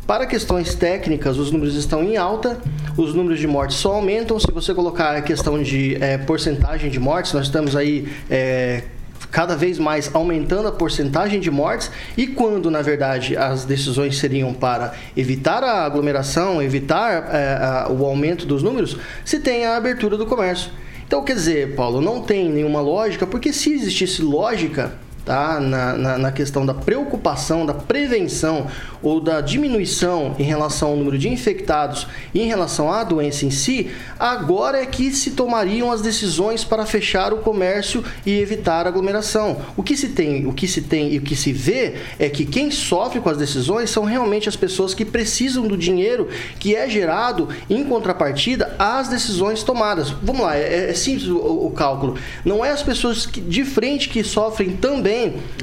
[0.06, 2.58] Para questões técnicas, os números estão em alta,
[2.96, 4.40] os números de mortes só aumentam.
[4.40, 8.84] Se você colocar a questão de é, porcentagem de mortes, nós estamos aí é,
[9.30, 14.52] cada vez mais aumentando a porcentagem de mortes e quando na verdade as decisões seriam
[14.54, 20.16] para evitar a aglomeração, evitar é, a, o aumento dos números, se tem a abertura
[20.16, 20.70] do comércio.
[21.06, 24.92] Então quer dizer, Paulo, não tem nenhuma lógica, porque se existisse lógica
[25.28, 25.60] tá?
[25.60, 28.66] Na, na, na, questão da preocupação, da prevenção
[29.02, 33.50] ou da diminuição em relação ao número de infectados e em relação à doença em
[33.50, 38.88] si, agora é que se tomariam as decisões para fechar o comércio e evitar a
[38.88, 39.58] aglomeração.
[39.76, 42.46] O que se tem, o que se tem e o que se vê é que
[42.46, 46.88] quem sofre com as decisões são realmente as pessoas que precisam do dinheiro que é
[46.88, 50.08] gerado em contrapartida às decisões tomadas.
[50.22, 52.16] Vamos lá, é, é simples o, o, cálculo.
[52.46, 55.17] Não é as pessoas que, de frente que sofrem também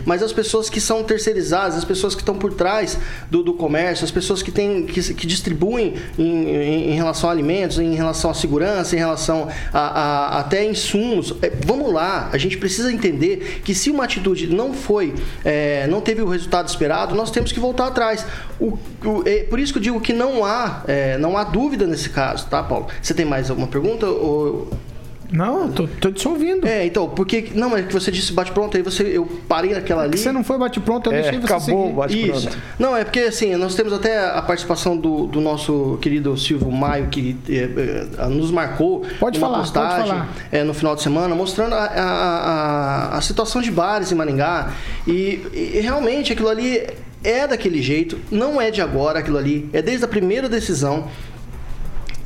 [0.05, 2.97] mas as pessoas que são terceirizadas, as pessoas que estão por trás
[3.29, 7.33] do, do comércio, as pessoas que, têm, que, que distribuem em, em, em, relação a
[7.33, 11.33] alimentos, em relação à segurança, em relação a, a até insumos.
[11.41, 15.13] É, vamos lá, a gente precisa entender que se uma atitude não foi,
[15.43, 18.25] é, não teve o resultado esperado, nós temos que voltar atrás.
[18.59, 21.85] O, o, é, por isso que eu digo que não há, é, não há dúvida
[21.85, 22.87] nesse caso, tá, Paulo?
[23.01, 24.07] Você tem mais alguma pergunta?
[24.07, 24.69] Ou...
[25.35, 26.65] Não, tô, tô te ouvindo.
[26.65, 27.49] É, então, porque.
[27.53, 30.17] Não, é que você disse bate-pronto, aí você, eu parei naquela ali.
[30.17, 32.57] Você não foi bate-pronto, eu é, deixei você acabou o bate-pronto.
[32.79, 37.07] Não, é porque assim, nós temos até a participação do, do nosso querido Silvio Maio,
[37.07, 40.29] que é, é, nos marcou pode uma falar, postagem pode falar.
[40.51, 44.71] É, no final de semana, mostrando a, a, a, a situação de bares em Maringá.
[45.05, 46.87] E, e realmente aquilo ali
[47.23, 51.09] é daquele jeito, não é de agora aquilo ali, é desde a primeira decisão.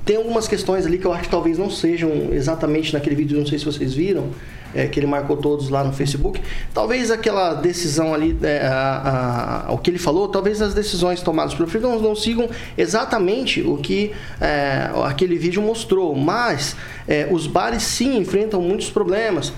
[0.09, 3.45] Tem algumas questões ali que eu acho que talvez não sejam exatamente naquele vídeo, não
[3.45, 4.31] sei se vocês viram,
[4.73, 6.41] é, que ele marcou todos lá no Facebook.
[6.73, 11.53] Talvez aquela decisão ali, é, a, a, o que ele falou, talvez as decisões tomadas
[11.53, 16.75] pelo não, não sigam exatamente o que é, aquele vídeo mostrou, mas
[17.07, 19.53] é, os bares sim enfrentam muitos problemas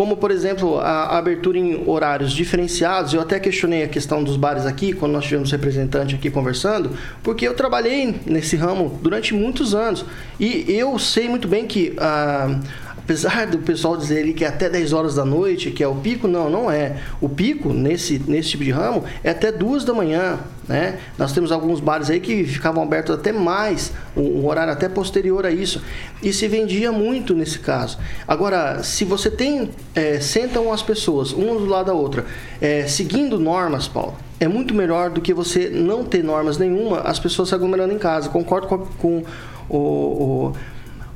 [0.00, 3.12] como por exemplo a abertura em horários diferenciados.
[3.12, 7.46] Eu até questionei a questão dos bares aqui, quando nós tivemos representante aqui conversando, porque
[7.46, 10.06] eu trabalhei nesse ramo durante muitos anos
[10.40, 12.58] e eu sei muito bem que ah,
[12.96, 15.96] apesar do pessoal dizer ali que é até 10 horas da noite, que é o
[15.96, 16.96] pico, não, não é.
[17.20, 20.38] O pico nesse, nesse tipo de ramo é até 2 da manhã,
[20.70, 21.00] né?
[21.18, 25.44] Nós temos alguns bares aí que ficavam abertos até mais, um, um horário até posterior
[25.44, 25.82] a isso,
[26.22, 27.98] e se vendia muito nesse caso.
[28.26, 32.24] Agora, se você tem, é, sentam as pessoas, uma do lado da outra,
[32.60, 37.18] é, seguindo normas, Paulo, é muito melhor do que você não ter normas nenhuma, as
[37.18, 38.28] pessoas se aglomerando em casa.
[38.28, 39.24] Concordo com, com
[39.68, 40.52] o, o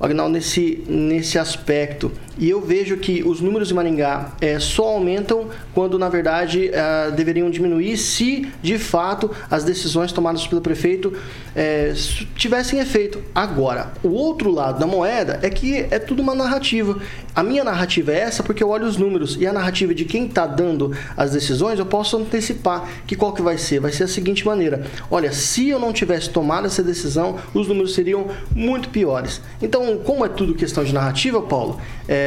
[0.01, 2.11] Agnaldo nesse, nesse aspecto.
[2.39, 7.11] E eu vejo que os números de Maringá é, só aumentam quando, na verdade, é,
[7.11, 11.13] deveriam diminuir se, de fato, as decisões tomadas pelo prefeito
[11.55, 11.93] é,
[12.37, 13.23] tivessem efeito.
[13.35, 16.99] Agora, o outro lado da moeda é que é tudo uma narrativa.
[17.35, 20.27] A minha narrativa é essa porque eu olho os números e a narrativa de quem
[20.27, 23.81] está dando as decisões, eu posso antecipar que qual que vai ser.
[23.81, 24.87] Vai ser a seguinte maneira.
[25.11, 29.41] Olha, se eu não tivesse tomado essa decisão, os números seriam muito piores.
[29.61, 32.24] Então, como é tudo questão de narrativa, Paulo, é,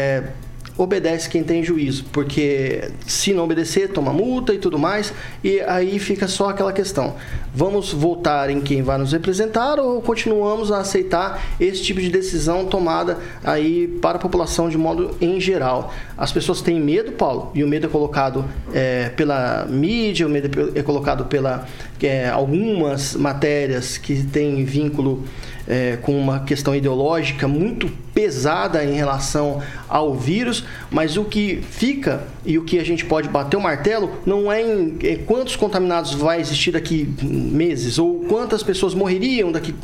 [0.77, 5.11] obedece quem tem juízo, porque se não obedecer, toma multa e tudo mais,
[5.43, 7.15] e aí fica só aquela questão.
[7.53, 12.65] Vamos votar em quem vai nos representar ou continuamos a aceitar esse tipo de decisão
[12.65, 15.91] tomada aí para a população de modo em geral?
[16.15, 20.71] As pessoas têm medo, Paulo, e o medo é colocado é, pela mídia, o medo
[20.75, 21.67] é colocado pela
[21.99, 25.23] é, algumas matérias que têm vínculo
[25.67, 32.23] é, com uma questão ideológica muito pesada em relação ao vírus, mas o que fica
[32.43, 36.13] e o que a gente pode bater o martelo não é em é quantos contaminados
[36.15, 39.75] vai existir daqui meses ou quantas pessoas morreriam daqui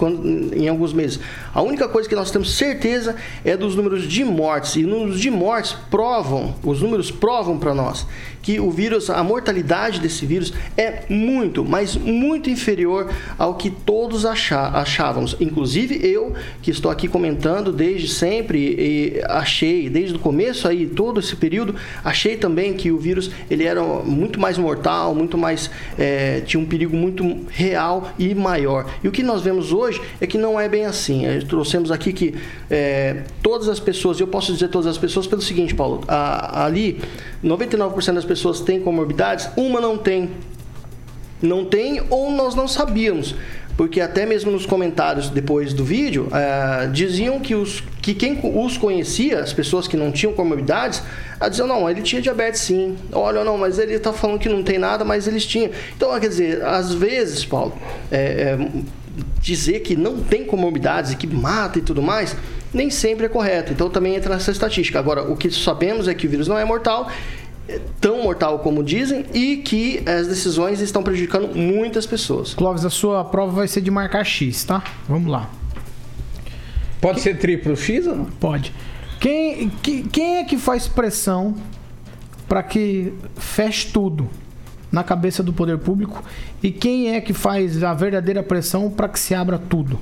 [0.55, 1.19] em alguns meses.
[1.53, 3.15] A única coisa que nós temos certeza
[3.45, 8.07] é dos números de mortes e números de mortes provam, os números provam para nós
[8.41, 14.25] que o vírus, a mortalidade desse vírus é muito, mas muito inferior ao que todos
[14.25, 15.37] achávamos.
[15.39, 21.35] Inclusive eu, que estou aqui comentando desde sempre achei, desde o começo aí, todo esse
[21.35, 26.61] período, achei também que o vírus ele era muito mais mortal, muito mais, é, tinha
[26.61, 28.85] um perigo muito real e maior.
[29.03, 31.25] E o que nós vemos hoje é que não é bem assim.
[31.25, 32.35] É, trouxemos aqui que
[32.69, 36.99] é, todas as pessoas, eu posso dizer todas as pessoas pelo seguinte, Paulo, a, ali
[37.43, 40.29] 99% das pessoas têm comorbidades, uma não tem.
[41.41, 43.35] Não tem ou nós não sabíamos.
[43.75, 48.77] Porque até mesmo nos comentários depois do vídeo, uh, diziam que, os, que quem os
[48.77, 51.01] conhecia, as pessoas que não tinham comorbidades,
[51.41, 52.95] uh, diziam, não, ele tinha diabetes sim.
[53.11, 55.71] Olha, não, mas ele está falando que não tem nada, mas eles tinham.
[55.95, 57.73] Então, quer dizer, às vezes, Paulo,
[58.11, 58.57] é, é,
[59.41, 62.35] dizer que não tem comorbidades e que mata e tudo mais,
[62.73, 63.71] nem sempre é correto.
[63.71, 64.97] Então também entra nessa estatística.
[64.97, 67.09] Agora, o que sabemos é que o vírus não é mortal,
[67.99, 72.53] tão mortal como dizem, e que as decisões estão prejudicando muitas pessoas.
[72.53, 74.83] Clóvis, a sua prova vai ser de marcar X, tá?
[75.07, 75.49] Vamos lá.
[76.99, 78.25] Pode ser triplo X ou não?
[78.25, 78.73] Pode.
[79.19, 81.55] Quem, que, quem é que faz pressão
[82.47, 84.29] para que feche tudo
[84.91, 86.23] na cabeça do poder público
[86.61, 89.99] e quem é que faz a verdadeira pressão para que se abra tudo?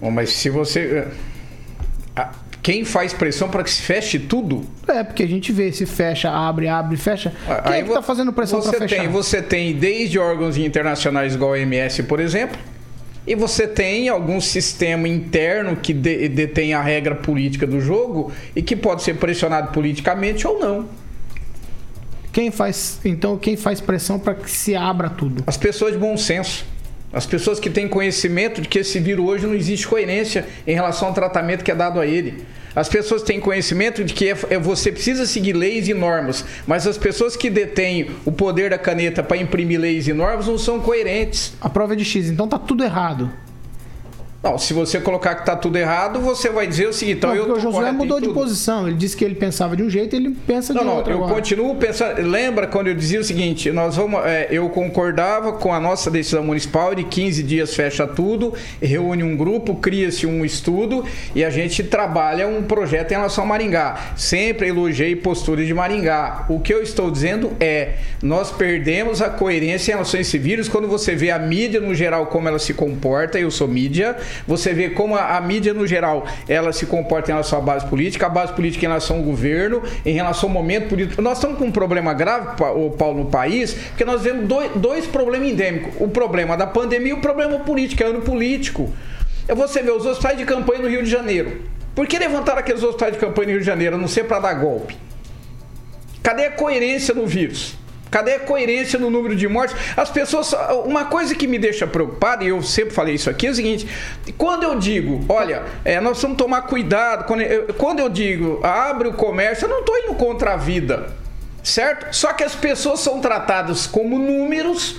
[0.00, 1.06] Bom, mas se você.
[2.62, 4.64] Quem faz pressão para que se feche tudo?
[4.86, 7.32] É, porque a gente vê se fecha, abre, abre, fecha.
[7.64, 9.00] Quem Aí é que está fazendo pressão para fechar?
[9.00, 12.56] Tem, você tem desde órgãos internacionais igual a OMS, por exemplo,
[13.26, 18.62] e você tem algum sistema interno que de, detém a regra política do jogo e
[18.62, 20.88] que pode ser pressionado politicamente ou não.
[22.32, 25.42] Quem faz, então, quem faz pressão para que se abra tudo?
[25.46, 26.64] As pessoas de bom senso.
[27.12, 31.08] As pessoas que têm conhecimento de que esse vírus hoje não existe coerência em relação
[31.08, 32.44] ao tratamento que é dado a ele.
[32.74, 36.86] As pessoas têm conhecimento de que é, é, você precisa seguir leis e normas, mas
[36.86, 40.80] as pessoas que detêm o poder da caneta para imprimir leis e normas não são
[40.80, 41.52] coerentes.
[41.60, 43.30] A prova é de X, então tá tudo errado.
[44.42, 47.36] Não, se você colocar que está tudo errado, você vai dizer o seguinte, então não,
[47.36, 48.88] eu o Josué mudou de posição.
[48.88, 51.12] Ele disse que ele pensava de um jeito, ele pensa de não, outro.
[51.12, 51.40] Não, eu agora.
[51.40, 52.20] continuo pensando.
[52.22, 56.42] Lembra quando eu dizia o seguinte, nós vamos, é, eu concordava com a nossa decisão
[56.42, 61.04] municipal de 15 dias fecha tudo, reúne um grupo, cria-se um estudo
[61.36, 64.12] e a gente trabalha um projeto em relação a Maringá.
[64.16, 66.46] Sempre elogiei posturas de Maringá.
[66.48, 70.68] O que eu estou dizendo é, nós perdemos a coerência em relação a esse vírus
[70.68, 74.16] quando você vê a mídia no geral como ela se comporta, eu sou mídia,
[74.46, 77.86] você vê como a, a, mídia, no geral, ela se comporta em relação à base
[77.86, 81.20] política, a base política em relação ao governo, em relação ao momento político.
[81.22, 85.48] Nós estamos com um problema grave, Paulo, no país, porque nós vemos dois, dois problemas
[85.48, 85.94] endêmicos.
[86.00, 88.92] O problema da pandemia e o problema político, é ano político.
[89.48, 91.62] Você vê os hospitais de campanha no Rio de Janeiro.
[91.94, 94.38] Por que levantaram aqueles hospitais de campanha no Rio de Janeiro, a não ser para
[94.38, 94.96] dar golpe?
[96.22, 97.76] Cadê a coerência no vírus?
[98.12, 99.74] Cadê a coerência no número de mortes?
[99.96, 100.54] As pessoas.
[100.84, 103.88] Uma coisa que me deixa preocupado, e eu sempre falei isso aqui, é o seguinte:
[104.36, 109.08] quando eu digo, olha, é, nós vamos tomar cuidado, quando eu, quando eu digo abre
[109.08, 111.06] o comércio, eu não estou indo contra a vida,
[111.62, 112.14] certo?
[112.14, 114.96] Só que as pessoas são tratadas como números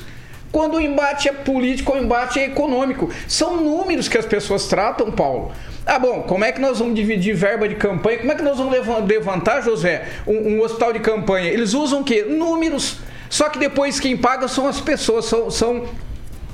[0.54, 3.10] quando o embate é político o embate é econômico.
[3.28, 5.52] São números que as pessoas tratam, Paulo.
[5.84, 8.20] Ah, bom, como é que nós vamos dividir verba de campanha?
[8.20, 8.72] Como é que nós vamos
[9.08, 11.50] levantar, José, um, um hospital de campanha?
[11.50, 12.22] Eles usam o quê?
[12.22, 13.00] Números.
[13.30, 15.86] Só que depois quem paga são as pessoas, são, são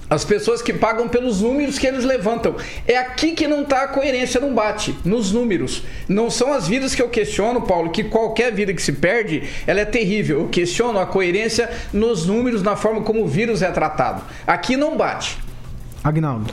[0.09, 2.55] as pessoas que pagam pelos números que eles levantam.
[2.87, 5.83] É aqui que não está a coerência, não bate, nos números.
[6.07, 9.81] Não são as vidas que eu questiono, Paulo, que qualquer vida que se perde, ela
[9.81, 10.41] é terrível.
[10.41, 14.23] Eu questiono a coerência nos números, na forma como o vírus é tratado.
[14.47, 15.37] Aqui não bate.
[16.03, 16.51] Agnaldo.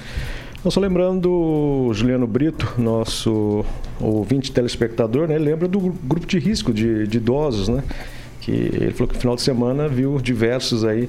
[0.65, 3.65] Eu só lembrando, Juliano Brito, nosso
[4.01, 7.85] ouvinte telespectador, né, lembra do grupo de risco de, de idosos, né?
[8.41, 11.09] Que ele falou que no final de semana viu diversos aí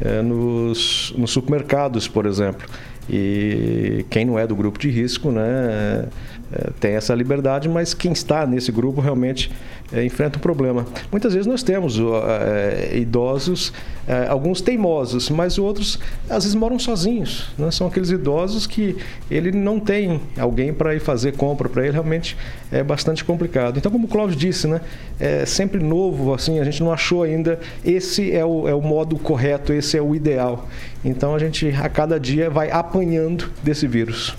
[0.00, 2.66] é, nos, nos supermercados, por exemplo.
[3.10, 6.08] E quem não é do grupo de risco, né,
[6.52, 9.50] é, tem essa liberdade, mas quem está nesse grupo realmente
[9.92, 10.86] é, enfrenta um problema.
[11.10, 13.72] Muitas vezes nós temos é, idosos,
[14.06, 17.50] é, alguns teimosos, mas outros às vezes moram sozinhos.
[17.58, 17.70] Né?
[17.70, 18.96] São aqueles idosos que
[19.30, 22.36] ele não tem alguém para ir fazer compra para ele, realmente
[22.70, 23.78] é bastante complicado.
[23.78, 24.80] Então, como o Cláudio disse, né,
[25.18, 29.16] é sempre novo, assim, a gente não achou ainda esse é o, é o modo
[29.16, 30.68] correto, esse é o ideal.
[31.04, 34.36] Então, a gente a cada dia vai apanhando desse vírus.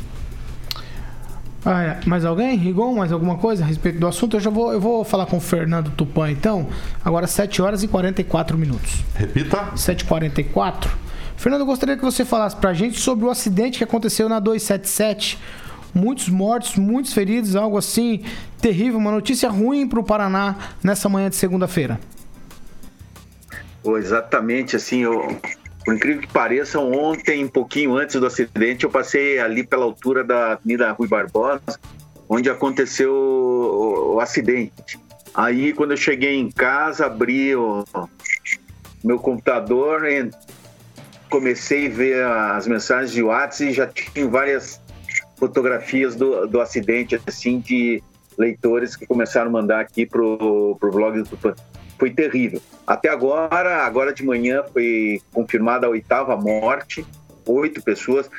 [1.65, 1.99] Ah, é.
[2.05, 2.55] Mais alguém?
[2.55, 4.37] Rigon, mais alguma coisa a respeito do assunto?
[4.37, 6.67] Eu já vou, eu vou falar com o Fernando Tupan, então.
[7.03, 9.03] Agora 7 horas e 44 minutos.
[9.15, 9.71] Repita.
[9.75, 10.87] 7h44.
[11.35, 15.37] Fernando, eu gostaria que você falasse pra gente sobre o acidente que aconteceu na 277.
[15.93, 18.23] Muitos mortos, muitos feridos, algo assim
[18.61, 18.99] terrível.
[18.99, 21.99] Uma notícia ruim para o Paraná nessa manhã de segunda-feira.
[23.85, 25.39] Exatamente, assim, eu,
[25.83, 30.23] por incrível que pareça, ontem, um pouquinho antes do acidente, eu passei ali pela altura
[30.23, 31.79] da Avenida Rui Barbosa,
[32.27, 34.99] onde aconteceu o, o acidente.
[35.33, 37.85] Aí, quando eu cheguei em casa, abri o
[39.03, 40.29] meu computador e
[41.29, 44.81] comecei a ver as mensagens de WhatsApp e já tinha várias
[45.37, 48.03] fotografias do, do acidente, assim, de
[48.37, 51.37] leitores que começaram a mandar aqui pro, pro blog do
[51.99, 52.61] foi terrível.
[52.87, 57.05] Até agora, agora de manhã foi confirmada a oitava morte,
[57.45, 58.29] oito pessoas,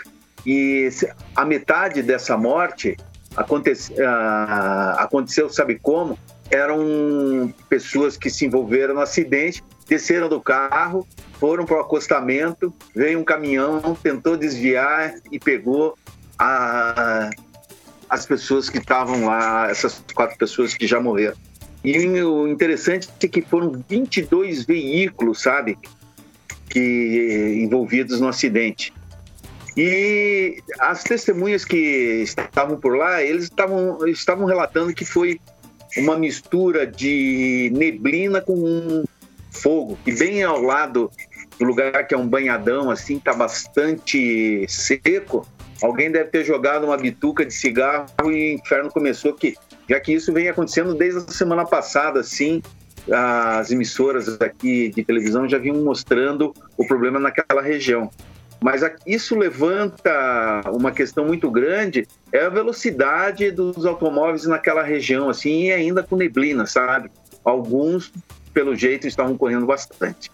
[0.47, 0.89] e
[1.37, 2.97] a metade dessa morte
[3.37, 6.19] aconteceu, uh, aconteceu, sabe como?
[6.51, 11.07] Eram pessoas que se envolveram no acidente, desceram do carro,
[11.39, 15.97] foram para o acostamento, veio um caminhão, tentou desviar e pegou
[16.39, 17.31] a,
[18.09, 21.37] as pessoas que estavam lá, essas quatro pessoas que já morreram.
[21.83, 25.79] E o interessante é que foram 22 veículos, sabe,
[26.69, 28.93] que envolvidos no acidente.
[29.77, 35.41] E as testemunhas que estavam por lá, eles estavam, estavam relatando que foi
[35.97, 39.05] uma mistura de neblina com
[39.51, 39.99] fogo.
[40.07, 41.11] E bem ao lado
[41.59, 45.47] do lugar que é um banhadão, assim, tá bastante seco,
[45.83, 49.57] alguém deve ter jogado uma bituca de cigarro e o inferno começou, que
[49.91, 52.63] já que isso vem acontecendo desde a semana passada, assim,
[53.11, 58.09] as emissoras aqui de televisão já vinham mostrando o problema naquela região.
[58.61, 65.65] Mas isso levanta uma questão muito grande, é a velocidade dos automóveis naquela região, assim,
[65.65, 67.11] e ainda com neblina, sabe?
[67.45, 68.13] Alguns,
[68.55, 70.31] pelo jeito, estavam correndo bastante.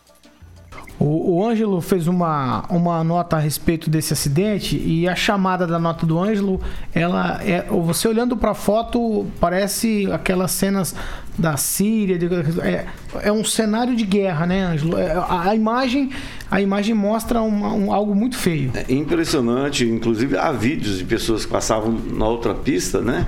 [0.99, 5.79] O, o Ângelo fez uma, uma nota a respeito desse acidente e a chamada da
[5.79, 6.61] nota do Ângelo,
[6.95, 10.95] ela é, você olhando para a foto parece aquelas cenas
[11.39, 12.27] da Síria, de,
[12.63, 12.87] é,
[13.23, 14.97] é, um cenário de guerra, né, Ângelo?
[14.97, 16.11] É, a, a, imagem,
[16.51, 18.73] a imagem mostra uma, um, algo muito feio.
[18.75, 23.27] É impressionante, inclusive há vídeos de pessoas que passavam na outra pista, né?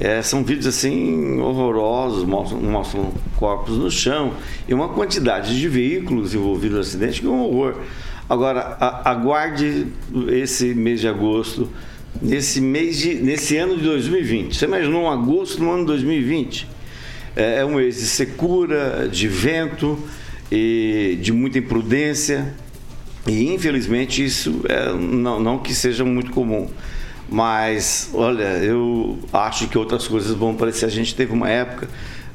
[0.00, 4.32] É, são vídeos assim horrorosos, mostram, mostram, corpos no chão
[4.66, 7.76] e uma quantidade de veículos envolvidos no acidente que é um horror.
[8.26, 9.88] Agora, a, aguarde
[10.28, 11.68] esse mês de agosto,
[12.22, 14.56] nesse mês de, nesse ano de 2020.
[14.56, 16.66] Você imaginou um agosto no ano de 2020?
[17.36, 19.98] É, é um mês de secura, de vento
[20.50, 22.54] e de muita imprudência.
[23.26, 26.70] E infelizmente isso é, não, não que seja muito comum.
[27.30, 30.86] Mas, olha, eu acho que outras coisas vão aparecer.
[30.86, 31.88] A gente teve uma época,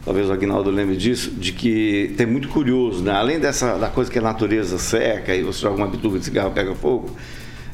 [0.06, 3.12] talvez o Agnaldo lembre disso, de que tem muito curioso, né?
[3.12, 6.52] Além dessa da coisa que a natureza seca e você joga uma bituca de cigarro
[6.52, 7.14] pega fogo,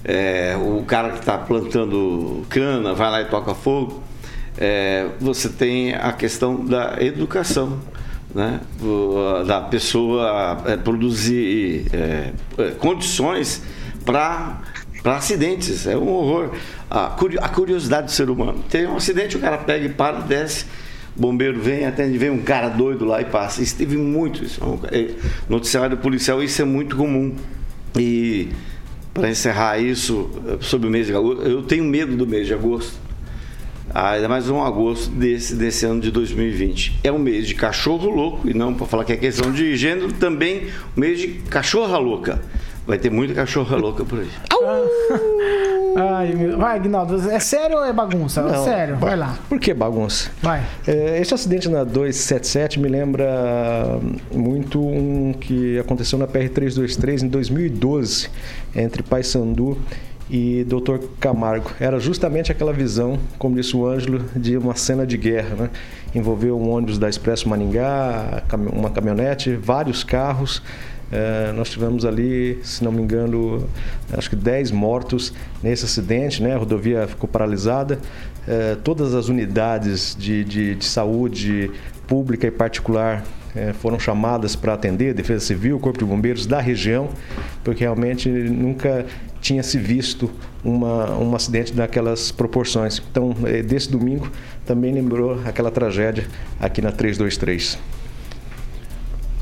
[0.03, 4.01] é, o cara que está plantando cana vai lá e toca fogo.
[4.57, 7.80] É, você tem a questão da educação.
[8.34, 8.61] né,
[9.45, 13.61] da pessoa é, produzir é, é condições
[14.05, 14.61] para
[15.05, 15.86] acidentes.
[15.86, 16.51] É um horror.
[16.92, 18.64] A, curiosidade do ser humano.
[18.70, 20.66] Tem um acidente, o cara pega e para, desce,
[21.16, 23.62] bombeiro vem, atende, vem um cara doido lá e passa.
[23.62, 24.60] Isso teve muito isso.
[24.92, 25.12] É,
[25.48, 27.34] noticiário policial, isso é muito comum.
[27.98, 28.50] E
[29.14, 30.30] para encerrar isso
[30.60, 33.00] sobre o mês de agosto, eu tenho medo do mês de agosto.
[33.94, 37.00] Ah, ainda mais um agosto desse, desse ano de 2020.
[37.04, 40.12] É um mês de cachorro louco, e não para falar que é questão de gênero,
[40.14, 42.42] também um mês de cachorra louca.
[42.86, 44.30] Vai ter muita cachorra louca por aí.
[45.96, 46.58] Ai, meu...
[46.58, 48.42] Vai, Aguinaldo, é sério ou é bagunça?
[48.42, 49.38] Não, sério, vai lá.
[49.50, 50.30] Por que bagunça?
[50.42, 50.64] Vai.
[50.88, 54.00] É, esse acidente na 277 me lembra
[54.34, 58.30] muito um que aconteceu na PR-323 em 2012,
[58.76, 59.78] entre Paysandu
[60.30, 61.06] e Dr.
[61.20, 61.72] Camargo.
[61.78, 65.56] Era justamente aquela visão, como disse o Ângelo, de uma cena de guerra.
[65.56, 65.70] Né?
[66.16, 70.64] Envolveu um ônibus da Expresso Maningá, uma caminhonete, vários carros.
[71.12, 73.68] É, nós tivemos ali, se não me engano,
[74.14, 76.55] acho que 10 mortos nesse acidente, né?
[76.55, 77.99] a rodovia ficou paralisada.
[78.47, 81.70] É, todas as unidades de, de, de saúde
[82.07, 87.09] pública e particular é, foram chamadas para atender, Defesa Civil, Corpo de Bombeiros da região,
[87.64, 89.05] porque realmente nunca
[89.41, 90.32] tinha se visto
[90.64, 93.01] uma, um acidente daquelas proporções.
[93.12, 93.36] Então,
[93.66, 94.32] desse domingo,
[94.66, 96.26] também lembrou aquela tragédia
[96.59, 97.78] aqui na 323.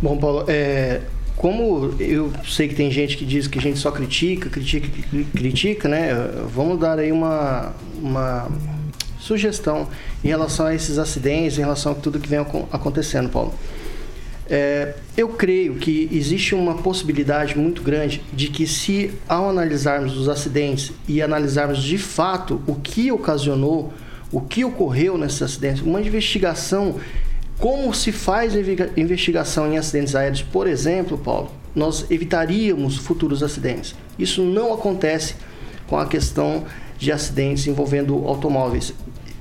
[0.01, 1.01] Bom, Paulo, é,
[1.39, 4.89] como eu sei que tem gente que diz que a gente só critica, critica,
[5.33, 6.09] critica, né?
[6.53, 8.49] Vamos dar aí uma, uma
[9.17, 9.87] sugestão
[10.21, 13.53] em relação a esses acidentes, em relação a tudo que vem acontecendo, Paulo.
[14.49, 20.27] É, eu creio que existe uma possibilidade muito grande de que, se ao analisarmos os
[20.27, 23.93] acidentes e analisarmos de fato o que ocasionou,
[24.29, 26.97] o que ocorreu nesses acidentes, uma investigação,
[27.59, 28.53] como se faz
[28.95, 33.95] investigação em acidentes aéreos, por exemplo, Paulo, nós evitaríamos futuros acidentes.
[34.17, 35.35] Isso não acontece
[35.87, 36.63] com a questão
[36.97, 38.93] de acidentes envolvendo automóveis.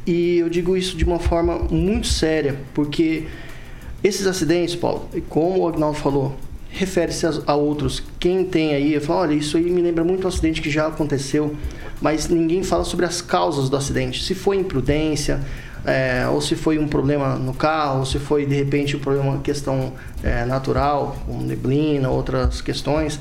[0.06, 3.24] E eu digo isso de uma forma muito séria, porque
[4.02, 6.36] esses acidentes, Paulo, como o Agnaldo falou,
[6.70, 8.02] refere-se a, outros.
[8.18, 11.54] Quem tem aí, fala, olha, isso aí me lembra muito um acidente que já aconteceu,
[12.00, 14.22] mas ninguém fala sobre as causas do acidente.
[14.22, 15.40] Se foi imprudência,
[15.84, 19.38] é, ou se foi um problema no carro, ou se foi de repente um problema,
[19.40, 23.20] questão é, natural, como neblina, outras questões.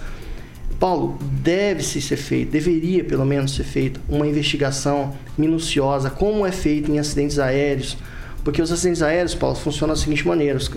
[0.80, 6.92] Paulo, deve-se ser feito, deveria pelo menos ser feito, uma investigação minuciosa, como é feito
[6.92, 7.98] em acidentes aéreos,
[8.44, 10.70] porque os acidentes aéreos, Paulo, funcionam da seguinte maneira: os,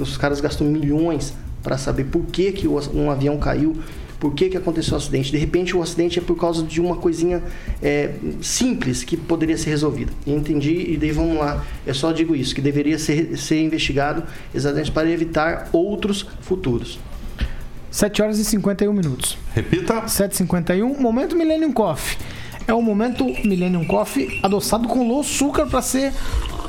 [0.00, 3.76] os caras gastam milhões para saber por que, que um avião caiu,
[4.18, 5.30] por que, que aconteceu o acidente.
[5.30, 7.42] De repente, o acidente é por causa de uma coisinha
[7.82, 10.12] é, simples que poderia ser resolvida.
[10.26, 11.64] Entendi, e daí vamos lá.
[11.86, 14.22] Eu só digo isso, que deveria ser, ser investigado
[14.54, 16.98] exatamente para evitar outros futuros.
[17.90, 19.38] 7 horas e 51 minutos.
[19.54, 20.02] Repita.
[20.02, 22.18] 7h51, momento Millennium Coffee.
[22.66, 26.12] É o momento Millennium Coffee adoçado com low açúcar para ser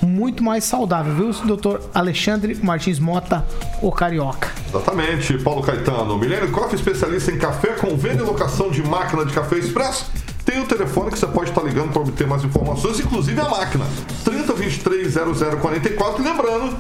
[0.01, 3.43] muito mais saudável, viu, doutor Alexandre Martins Mota,
[3.81, 4.51] o Carioca?
[4.69, 6.17] Exatamente, Paulo Caetano.
[6.17, 10.11] Milênio Coffee, especialista em café com venda e locação de máquina de café expresso.
[10.45, 13.85] Tem o telefone que você pode estar ligando para obter mais informações, inclusive a máquina.
[14.23, 15.15] 3023
[15.59, 16.23] 0044.
[16.23, 16.77] Lembrando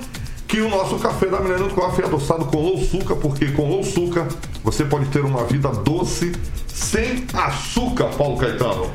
[0.57, 3.81] que o nosso café da Milênio Coffee é adoçado com low açúcar, porque com low
[3.81, 4.27] açúcar
[4.63, 6.31] você pode ter uma vida doce
[6.67, 8.89] sem açúcar, Paulo Caetano.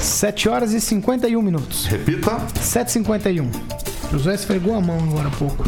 [0.00, 1.86] 7 horas e 51 minutos.
[1.86, 2.32] Repita.
[2.58, 3.48] 7h51.
[4.10, 5.64] José esfregou a mão agora há pouco.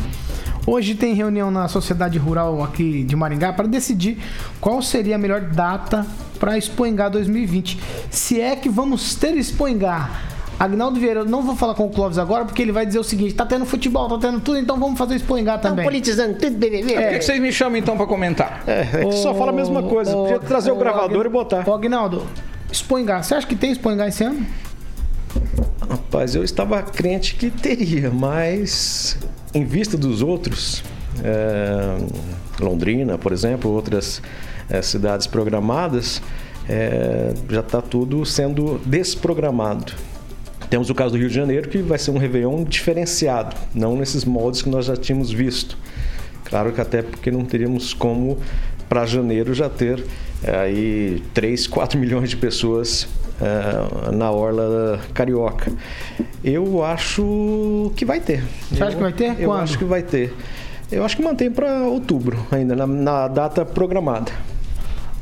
[0.67, 4.19] Hoje tem reunião na Sociedade Rural aqui de Maringá para decidir
[4.61, 6.05] qual seria a melhor data
[6.41, 7.79] para Expo 2020.
[8.11, 9.69] Se é que vamos ter Expo
[10.59, 13.05] Agnaldo Vieira, eu não vou falar com o Clóvis agora, porque ele vai dizer o
[13.05, 15.55] seguinte: tá tendo futebol, tá tendo tudo, então vamos fazer Expo também.
[15.55, 16.95] Estão politizando tudo, BBB.
[16.95, 17.11] É.
[17.11, 18.63] Por que vocês me chamam então para comentar?
[18.67, 20.13] É, é que só fala a mesma coisa.
[20.13, 21.69] Podia trazer o, o gravador e botar.
[21.69, 22.27] Ô, Agnaldo,
[22.71, 23.23] Expoingá.
[23.23, 24.47] Você acha que tem Expoingá esse ano?
[25.89, 29.19] Rapaz, eu estava crente que teria, mas
[29.53, 30.83] em vista dos outros,
[31.23, 31.97] é,
[32.61, 34.23] Londrina, por exemplo, outras
[34.69, 36.23] é, cidades programadas,
[36.69, 39.93] é, já está tudo sendo desprogramado.
[40.75, 44.25] Temos o caso do Rio de Janeiro, que vai ser um Réveillon diferenciado, não nesses
[44.25, 45.79] moldes que nós já tínhamos visto.
[46.47, 48.39] Claro que até porque não teríamos como,
[48.89, 50.05] para janeiro, já ter
[50.43, 53.07] é, aí 3, 4 milhões de pessoas
[53.41, 55.71] é, na orla carioca.
[56.43, 58.43] Eu acho que vai ter.
[58.69, 59.41] Você eu, acha que vai ter?
[59.41, 59.63] Eu Quando?
[59.63, 60.35] acho que vai ter.
[60.91, 64.33] Eu acho que mantém para outubro ainda, na, na, data programada.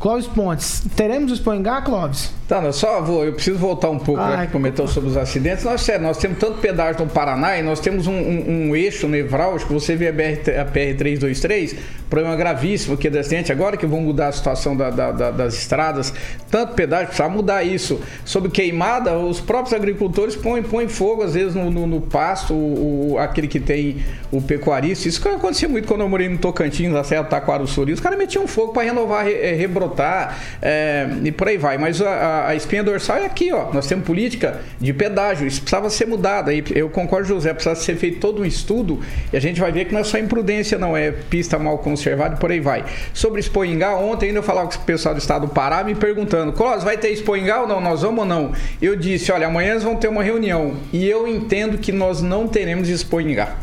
[0.02, 1.52] Clóvis Pontes, teremos o Expo
[1.84, 2.32] Clóvis?
[2.48, 5.64] Tá, eu só vou, eu preciso voltar um pouco, já que comentou sobre os acidentes.
[5.64, 9.06] Nós, sério, nós temos tanto pedágio no Paraná e nós temos um, um, um eixo
[9.06, 11.76] nevrálgico, você vê a, BR, a PR-323,
[12.10, 15.54] problema gravíssimo aqui do acidente, agora que vão mudar a situação da, da, da, das
[15.54, 16.12] estradas,
[16.50, 17.98] tanto pedágio, precisa mudar isso.
[18.24, 23.12] Sobre queimada, os próprios agricultores põem, põem fogo, às vezes, no, no, no pasto, o,
[23.12, 25.08] o, aquele que tem o pecuarista.
[25.08, 27.92] Isso acontecia muito quando eu morei no Tocantins, na Serra Taquarusuri.
[27.92, 29.54] Os caras metiam fogo para renovar, re, eh,
[29.92, 31.78] rebrotar é, e por aí vai.
[31.78, 33.72] Mas a, a, espinha dorsal é aqui, ó.
[33.72, 36.50] Nós temos política de pedágio, isso precisava ser mudado.
[36.50, 39.00] Aí eu concordo, José, precisava ser feito todo um estudo
[39.32, 42.34] e a gente vai ver que não é só imprudência, não, é pista mal conservada
[42.34, 42.84] e por aí vai.
[43.12, 46.52] Sobre Expoingá, ontem ainda eu falava com o pessoal do estado do Pará me perguntando,
[46.52, 47.80] Clóvis, vai ter Expoingá ou não?
[47.80, 48.52] Nós vamos ou não?
[48.80, 52.46] Eu disse, olha, amanhã eles vão ter uma reunião e eu entendo que nós não
[52.46, 53.56] teremos Expoingá.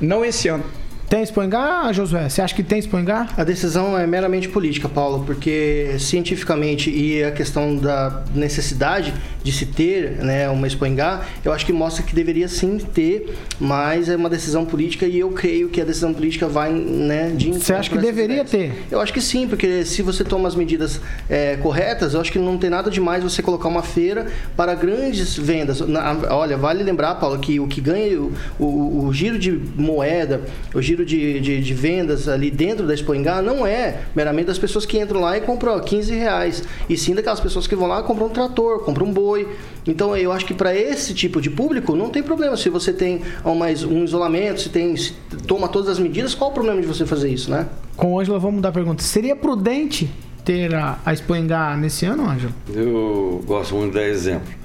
[0.00, 0.64] Não esse ano.
[1.12, 2.26] Tem Expoingá, Josué?
[2.26, 3.28] Você acha que tem Expoingá?
[3.36, 9.12] A decisão é meramente política, Paulo, porque cientificamente e a questão da necessidade
[9.44, 14.08] de se ter né, uma Expoingá, eu acho que mostra que deveria sim ter, mas
[14.08, 17.74] é uma decisão política e eu creio que a decisão política vai né, de Você
[17.74, 18.50] acha que deveria ideias.
[18.50, 18.72] ter?
[18.90, 20.98] Eu acho que sim, porque se você toma as medidas
[21.28, 25.36] é, corretas, eu acho que não tem nada demais você colocar uma feira para grandes
[25.36, 25.80] vendas.
[25.80, 30.40] Na, olha, vale lembrar, Paulo, que o que ganha o, o, o giro de moeda,
[30.72, 34.58] o giro de, de, de, vendas ali dentro da Expo Engá não é meramente das
[34.58, 38.00] pessoas que entram lá e compram 15 reais, e sim daquelas pessoas que vão lá
[38.00, 39.48] e compram um trator, compram um boi.
[39.86, 42.56] Então eu acho que para esse tipo de público não tem problema.
[42.56, 43.22] Se você tem
[43.56, 45.14] mais um isolamento, se tem se
[45.46, 47.68] toma todas as medidas, qual o problema de você fazer isso, né?
[47.96, 49.02] Com o Ângela, vamos mudar a pergunta.
[49.02, 50.10] Seria prudente
[50.44, 52.52] ter a, a Expo Engá nesse ano, Ângela?
[52.72, 54.62] Eu gosto muito de dar exemplo.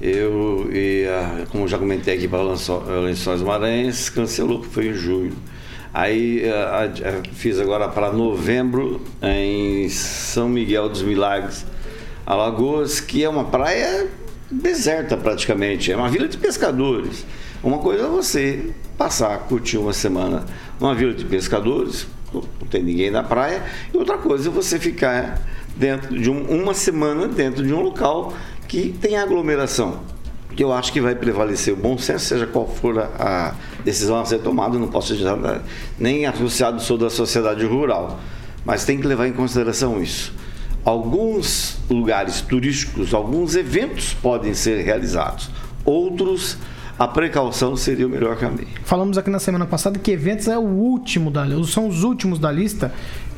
[0.00, 2.42] Eu, e a, como já comentei aqui para
[3.00, 5.34] Lençóis Maranhas, cancelou, que foi em julho.
[5.92, 11.66] Aí a, a, fiz agora para novembro em São Miguel dos Milagres,
[12.24, 14.08] Alagoas, que é uma praia
[14.50, 17.26] deserta praticamente, é uma vila de pescadores.
[17.62, 20.44] Uma coisa é você passar, curtir uma semana
[20.78, 23.62] numa vila de pescadores, não tem ninguém na praia,
[23.92, 25.40] e outra coisa é você ficar
[25.76, 28.32] dentro de um, uma semana dentro de um local
[28.68, 30.00] que tem aglomeração
[30.58, 34.40] eu acho que vai prevalecer o bom senso, seja qual for a, decisão a ser
[34.40, 35.30] tomada, não posso dizer
[35.98, 38.20] nem associado sou da sociedade rural,
[38.64, 40.32] mas tem que levar em consideração isso.
[40.84, 45.50] Alguns lugares turísticos, alguns eventos podem ser realizados,
[45.84, 46.56] outros
[46.98, 48.68] a precaução seria o melhor caminho.
[48.84, 52.52] Falamos aqui na semana passada que eventos é o último da são os últimos da
[52.52, 52.92] lista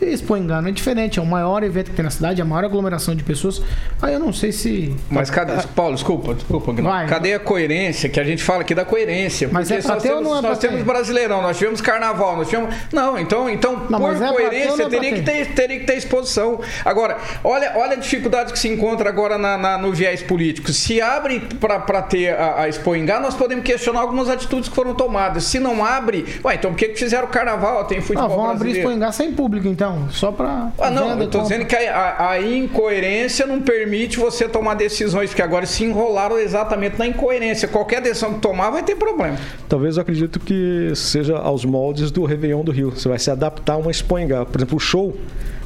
[0.04, 2.64] Expo Engano é diferente, é o maior evento que tem na cidade, é a maior
[2.64, 3.62] aglomeração de pessoas.
[4.00, 4.94] Aí eu não sei se.
[5.10, 5.52] Mas cadê.
[5.74, 6.72] Paulo, desculpa, desculpa.
[6.72, 8.08] Vai, cadê a coerência?
[8.08, 9.48] Que a gente fala aqui da coerência.
[9.50, 12.48] Mas é pra ter temos, ou não é Nós temos Brasileirão, nós tivemos carnaval, nós
[12.48, 12.74] tivemos.
[12.92, 16.60] Não, então, então não, por é coerência, ter, teria, que ter, teria que ter exposição.
[16.84, 20.72] Agora, olha, olha a dificuldade que se encontra agora na, na no viés político.
[20.72, 24.94] Se abre para ter a, a Expo Engano, nós podemos questionar algumas atitudes que foram
[24.94, 25.44] tomadas.
[25.44, 27.84] Se não abre, ué, então por que, que fizeram carnaval?
[27.84, 28.28] Tem futebol.
[28.28, 28.70] Não, vão brasileiro.
[28.70, 29.91] abrir Expo Engano sem público, então.
[29.92, 30.72] Não, só para.
[30.78, 35.42] Ah, não, eu tô dizendo que a, a, incoerência não permite você tomar decisões, porque
[35.42, 37.68] agora se enrolaram exatamente na incoerência.
[37.68, 39.36] Qualquer decisão que tomar vai ter problema.
[39.68, 42.90] Talvez eu acredito que seja aos moldes do Réveillon do Rio.
[42.90, 44.44] Você vai se adaptar a uma Expoingá.
[44.44, 45.16] Por exemplo, o show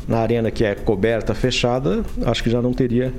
[0.09, 3.13] na arena que é coberta, fechada, acho que já não teria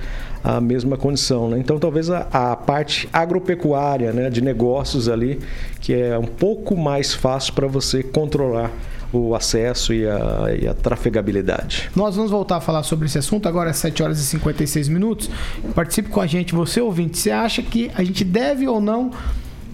[0.44, 1.50] a mesma condição.
[1.50, 1.60] Né?
[1.60, 5.40] Então, talvez a, a, parte agropecuária, né, de negócios ali,
[5.82, 8.72] que é um pouco mais fácil para você controlar
[9.12, 11.90] o acesso e a, e a trafegabilidade.
[11.96, 15.30] Nós vamos voltar a falar sobre esse assunto agora às 7 horas e 56 minutos.
[15.74, 17.18] Participe com a gente, você ouvinte.
[17.18, 19.12] Você acha que a gente deve ou não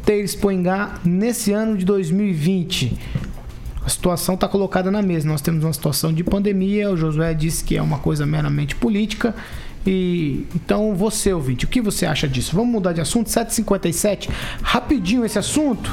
[0.05, 2.97] ter Expoingá nesse ano de 2020?
[3.85, 5.27] A situação está colocada na mesa.
[5.27, 6.89] Nós temos uma situação de pandemia.
[6.91, 9.35] O Josué disse que é uma coisa meramente política.
[9.85, 12.55] E então você, ouvinte, o que você acha disso?
[12.55, 13.29] Vamos mudar de assunto?
[13.29, 14.29] 7h57,
[14.61, 15.91] rapidinho esse assunto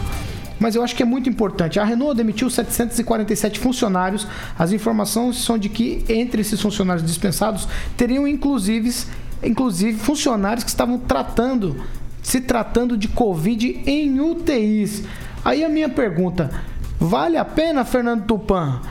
[0.61, 1.81] mas eu acho que é muito importante.
[1.81, 4.29] A Renault demitiu 747 funcionários.
[4.59, 8.95] As informações são de que entre esses funcionários dispensados teriam inclusive,
[9.43, 11.83] inclusive funcionários que estavam tratando,
[12.23, 15.05] se tratando de Covid em UTIs.
[15.43, 16.51] Aí a minha pergunta:
[16.99, 18.83] vale a pena, Fernando Tupan?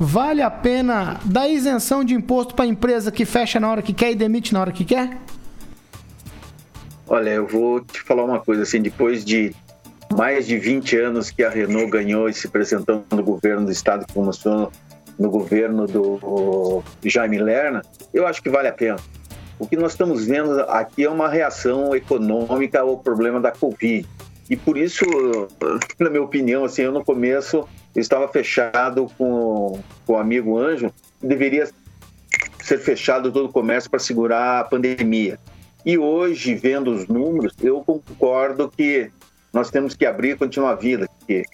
[0.00, 3.92] Vale a pena dar isenção de imposto para a empresa que fecha na hora que
[3.92, 5.18] quer e demite na hora que quer?
[7.08, 9.52] Olha, eu vou te falar uma coisa assim, depois de
[10.14, 14.06] mais de 20 anos que a Renault ganhou e se apresentou no governo do estado,
[14.06, 14.72] que começou
[15.18, 17.82] no governo do Jaime Lerna,
[18.14, 18.98] eu acho que vale a pena.
[19.58, 24.06] O que nós estamos vendo aqui é uma reação econômica ao problema da Covid.
[24.48, 25.04] E por isso,
[25.98, 31.68] na minha opinião, assim, eu no começo estava fechado com, com o amigo Anjo, deveria
[32.62, 35.38] ser fechado todo o comércio para segurar a pandemia.
[35.84, 39.10] E hoje, vendo os números, eu concordo que
[39.58, 41.44] nós temos que abrir e continuar a vida, porque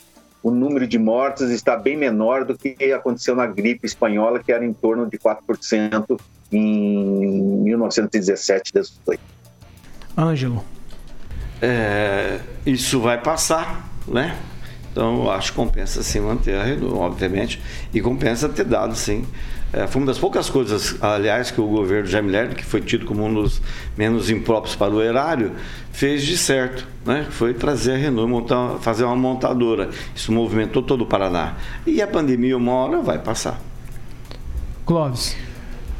[0.42, 4.62] o número de mortes está bem menor do que aconteceu na gripe espanhola, que era
[4.62, 6.20] em torno de 4%
[6.52, 9.20] em 1917, 18.
[10.18, 10.62] Ângelo.
[11.62, 14.38] É, isso vai passar, né?
[14.92, 17.60] Então, eu acho que compensa sim manter a Renault, obviamente,
[17.92, 19.26] e compensa ter dado sim.
[19.76, 23.04] É, foi uma das poucas coisas, aliás, que o governo Jaime Lerner, que foi tido
[23.04, 23.60] como um dos
[23.98, 25.50] menos impróprios para o erário,
[25.90, 27.26] fez de certo, né?
[27.28, 29.90] Foi trazer a Renault, montar, fazer uma montadora.
[30.14, 31.54] Isso movimentou todo o Paraná.
[31.84, 33.60] E a pandemia, uma hora, vai passar.
[34.86, 35.36] Clóvis.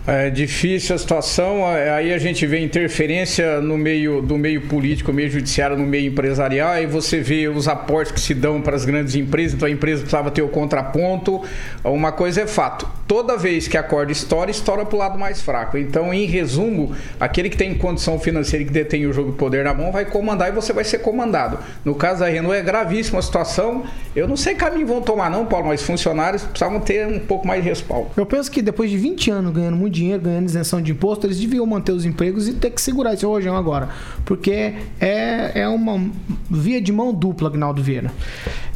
[0.07, 5.31] É difícil a situação, aí a gente vê interferência no meio do meio político, meio
[5.31, 9.15] judiciário, no meio empresarial, aí você vê os aportes que se dão para as grandes
[9.15, 11.43] empresas, então a empresa precisava ter o contraponto.
[11.83, 15.41] Uma coisa é fato, toda vez que a corda estoura, estoura para o lado mais
[15.41, 15.79] fraco.
[15.79, 19.65] Então, em resumo, aquele que tem condição financeira e que detém o jogo de poder
[19.65, 21.59] na mão vai comandar e você vai ser comandado.
[21.83, 23.85] No caso da Renault é gravíssima a situação.
[24.15, 27.47] Eu não sei que caminho vão tomar não, Paulo, mas funcionários precisavam ter um pouco
[27.47, 28.11] mais de respaldo.
[28.19, 31.39] Eu penso que depois de 20 anos ganhando muito dinheiro, ganhando isenção de imposto, eles
[31.39, 33.89] deviam manter os empregos e ter que segurar esse rojão agora.
[34.25, 36.11] Porque é, é uma
[36.51, 38.11] via de mão dupla, Agnaldo Vieira.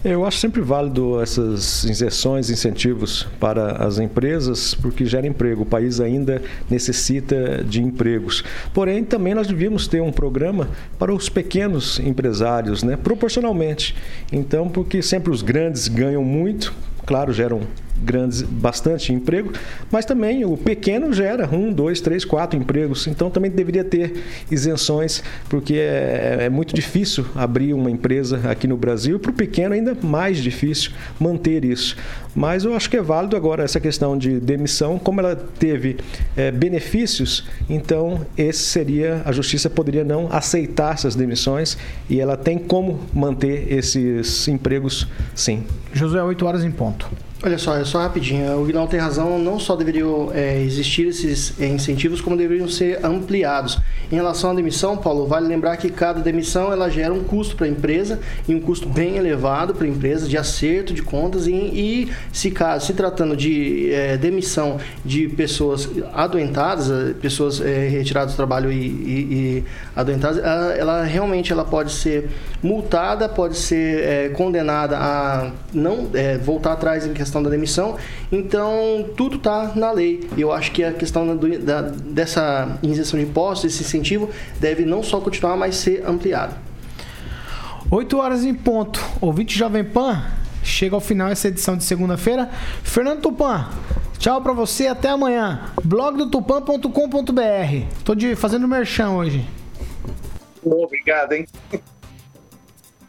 [0.04, 5.62] Eu acho sempre válido essas injeções, incentivos para as empresas, porque gera emprego.
[5.62, 6.40] O país ainda
[6.70, 8.44] necessita de empregos.
[8.72, 10.68] Porém, também nós devíamos ter um programa
[11.00, 12.96] para os pequenos empresários, né?
[12.96, 13.96] proporcionalmente.
[14.32, 16.72] Então, porque sempre os grandes ganham muito,
[17.04, 17.62] claro, geram
[18.02, 19.52] grandes, bastante emprego,
[19.90, 23.06] mas também o pequeno gera um, dois, três, quatro empregos.
[23.06, 28.76] Então também deveria ter isenções, porque é, é muito difícil abrir uma empresa aqui no
[28.76, 31.96] Brasil e para o pequeno ainda mais difícil manter isso.
[32.34, 35.96] Mas eu acho que é válido agora essa questão de demissão, como ela teve
[36.36, 41.76] é, benefícios, então esse seria a justiça poderia não aceitar essas demissões
[42.08, 45.64] e ela tem como manter esses empregos, sim.
[45.92, 47.08] Josué, 8 horas em ponto.
[47.40, 48.60] Olha só, é só rapidinho.
[48.60, 53.04] O Guinaldo tem razão, não só deveriam é, existir esses é, incentivos, como deveriam ser
[53.06, 53.78] ampliados.
[54.10, 57.66] Em relação à demissão, Paulo, vale lembrar que cada demissão ela gera um custo para
[57.66, 58.18] a empresa
[58.48, 62.52] e um custo bem elevado para a empresa de acerto de contas e, e se
[62.80, 68.76] se tratando de é, demissão de pessoas adoentadas, é, pessoas é, retiradas do trabalho e,
[68.76, 69.64] e, e
[69.94, 72.30] adoentadas, ela, ela, realmente ela pode ser
[72.60, 76.08] multada, pode ser é, condenada a não
[76.42, 77.96] voltar atrás em questão da demissão.
[78.30, 80.28] Então tudo está na lei.
[80.36, 85.02] Eu acho que a questão da, da, dessa injeção de impostos, esse incentivo, deve não
[85.02, 86.54] só continuar, mas ser ampliado.
[87.90, 89.02] 8 horas em ponto.
[89.20, 90.22] Ouvinte Jovem Pan,
[90.62, 92.50] chega ao final essa edição de segunda-feira.
[92.82, 93.68] Fernando Tupan,
[94.18, 95.70] tchau pra você, até amanhã.
[95.82, 97.86] blog do tupan.com.br.
[98.04, 99.46] Tô de, fazendo merchan hoje.
[100.62, 101.46] Obrigado, hein?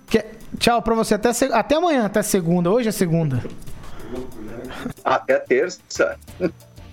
[0.08, 0.24] Que,
[0.58, 2.72] tchau pra você, até, até amanhã, até segunda.
[2.72, 3.44] Hoje é segunda.
[5.04, 6.18] Até terça.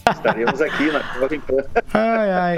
[0.08, 1.64] Estaremos aqui na Jovem Pan.
[1.92, 2.56] Ai, ai.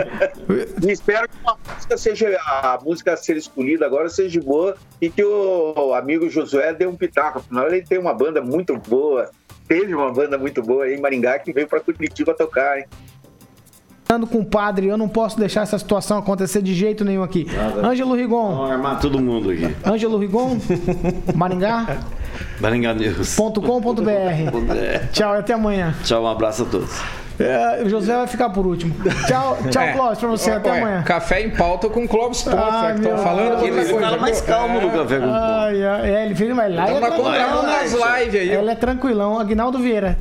[0.86, 5.08] E espero que a música seja a música a ser escolhida agora seja boa e
[5.08, 7.38] que o amigo Josué dê um pitaco.
[7.38, 9.30] Afinal, ele tem uma banda muito boa.
[9.66, 12.86] Teve uma banda muito boa em Maringá que veio para Curitiba tocar, hein?
[14.08, 17.46] Com o padre, eu não posso deixar essa situação acontecer de jeito nenhum aqui.
[17.54, 17.86] Nada.
[17.86, 18.54] Ângelo Rigon.
[18.54, 19.74] Vamos armar todo mundo aqui.
[19.84, 20.56] Ângelo Rigon,
[21.34, 21.98] Maringá.
[22.58, 22.94] Maringá.
[25.12, 25.94] Tchau e até amanhã.
[26.02, 26.90] Tchau, um abraço a todos.
[27.38, 28.94] É, o José vai ficar por último.
[29.26, 29.92] Tchau, tchau, é.
[29.92, 30.50] Clóvis, pra você.
[30.50, 31.02] Até amanhã.
[31.02, 34.90] Café em pauta com Clóvis Toffler, que estão falando que ele fala mais calmo no
[34.90, 36.90] café com ai, ai, É, ele fez mais nas
[37.92, 38.50] lives aí.
[38.50, 39.38] Ele é tranquilão.
[39.38, 40.18] Aguinaldo Vieira.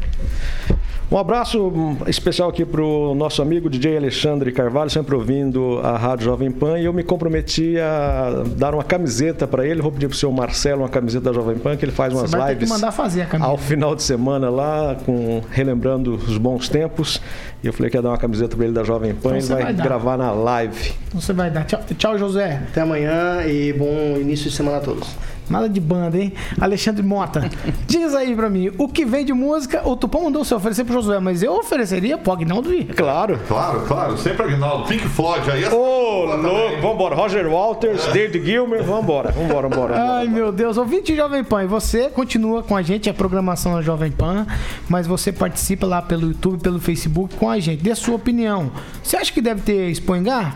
[1.10, 1.72] Um abraço
[2.06, 6.78] especial aqui para o nosso amigo DJ Alexandre Carvalho, sempre ouvindo a Rádio Jovem Pan.
[6.78, 9.82] E eu me comprometi a dar uma camiseta para ele.
[9.82, 12.30] Vou pedir para o senhor Marcelo uma camiseta da Jovem Pan, que ele faz umas
[12.30, 13.50] Você vai lives ter que mandar fazer a camiseta.
[13.50, 17.22] ao final de semana lá, com, relembrando os bons tempos.
[17.68, 19.38] E eu falei que ia dar uma camiseta para ele da Jovem Pan.
[19.38, 20.94] Então ele vai, vai gravar na live.
[21.10, 21.66] Então você vai dar.
[21.66, 22.64] Tchau, tchau, José.
[22.70, 25.18] Até amanhã e bom início de semana a todos.
[25.50, 26.34] Nada de banda, hein?
[26.60, 27.50] Alexandre Mota.
[27.88, 30.94] Diz aí pra mim, o que vem de música, o Tupão mandou se oferecer pro
[30.94, 32.86] Josué, mas eu ofereceria pro Agnaldo ir.
[32.94, 33.40] Claro.
[33.48, 34.18] Claro, claro.
[34.18, 34.88] Sempre Agnaldo.
[34.88, 35.66] Pink Floyd aí.
[35.66, 36.82] Ô, oh, louco.
[36.82, 37.16] Vambora.
[37.16, 38.12] Roger Walters, é.
[38.12, 38.84] David Gilmer.
[38.84, 40.16] Vambora, vambora, vambora.
[40.16, 40.78] Ai, meu Deus.
[40.78, 44.46] Ouvinte Jovem Pan, e você continua com a gente, a programação da Jovem Pan,
[44.90, 47.84] mas você participa lá pelo YouTube, pelo Facebook com a gente.
[47.84, 48.72] Dê sua opinião.
[49.04, 50.56] Você acha que deve ter Spoingar?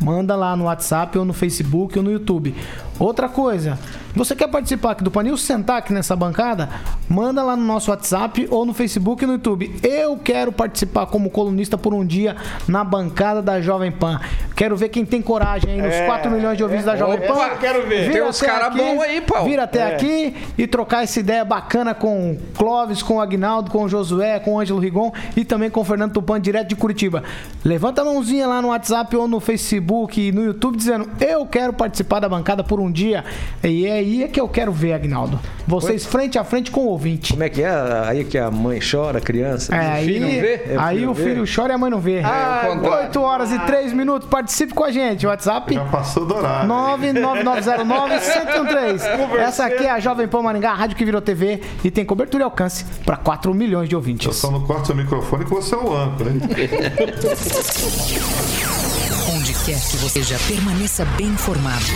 [0.00, 2.54] Manda lá no WhatsApp ou no Facebook ou no YouTube.
[2.98, 3.76] Outra coisa,
[4.14, 6.68] você quer participar aqui do Panil, sentar aqui nessa bancada?
[7.08, 9.74] Manda lá no nosso WhatsApp ou no Facebook e no YouTube.
[9.82, 12.36] Eu quero participar como colunista por um dia
[12.68, 14.20] na bancada da Jovem Pan.
[14.54, 17.34] Quero ver quem tem coragem aí nos É, 4 milhões de ouvintes da Jovem Opa,
[17.34, 17.56] Pan.
[17.60, 18.02] quero ver.
[18.02, 19.48] Vira Tem uns até cara aqui, bom aí, Paulo.
[19.48, 19.94] Vira até É.
[19.94, 24.38] aqui e trocar essa ideia bacana com o Clóvis, com o Agnaldo, com o Josué,
[24.38, 27.24] com o Ângelo Rigon e também com o Fernando Tupan, direto de Curitiba.
[27.64, 31.72] Levanta a mãozinha lá no WhatsApp ou no Facebook e no YouTube dizendo: Eu quero
[31.72, 33.24] participar da bancada por um dia.
[33.62, 35.38] E é aí é que eu quero ver, Agnaldo.
[35.66, 37.32] Vocês frente a frente com o ouvinte.
[37.32, 37.70] Como é que é?
[38.06, 39.74] Aí que a mãe chora, a criança.
[39.74, 41.24] É, aí, É, aí o vê.
[41.24, 42.20] filho chora e a mãe não vê.
[42.24, 43.04] Ah, é o contrário.
[43.06, 44.28] 8 horas e 3 minutos.
[44.28, 45.26] Participe com a gente.
[45.26, 45.74] WhatsApp.
[45.74, 46.68] Já passou do horário.
[46.68, 49.04] 99909-1013.
[49.40, 52.42] Essa aqui é a Jovem Pan Maringá, a rádio que virou TV e tem cobertura
[52.42, 54.34] e alcance para 4 milhões de ouvintes.
[54.36, 56.40] Só não corta seu microfone que você é o âncora, hein?
[59.64, 61.86] Quer que você já permaneça bem informado.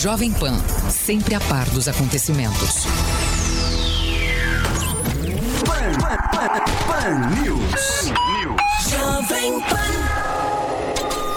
[0.00, 0.58] Jovem Pan,
[0.90, 2.86] sempre a par dos acontecimentos.
[5.66, 8.10] Pan, Pan, Pan, Pan News.
[8.88, 10.29] Jovem Pan.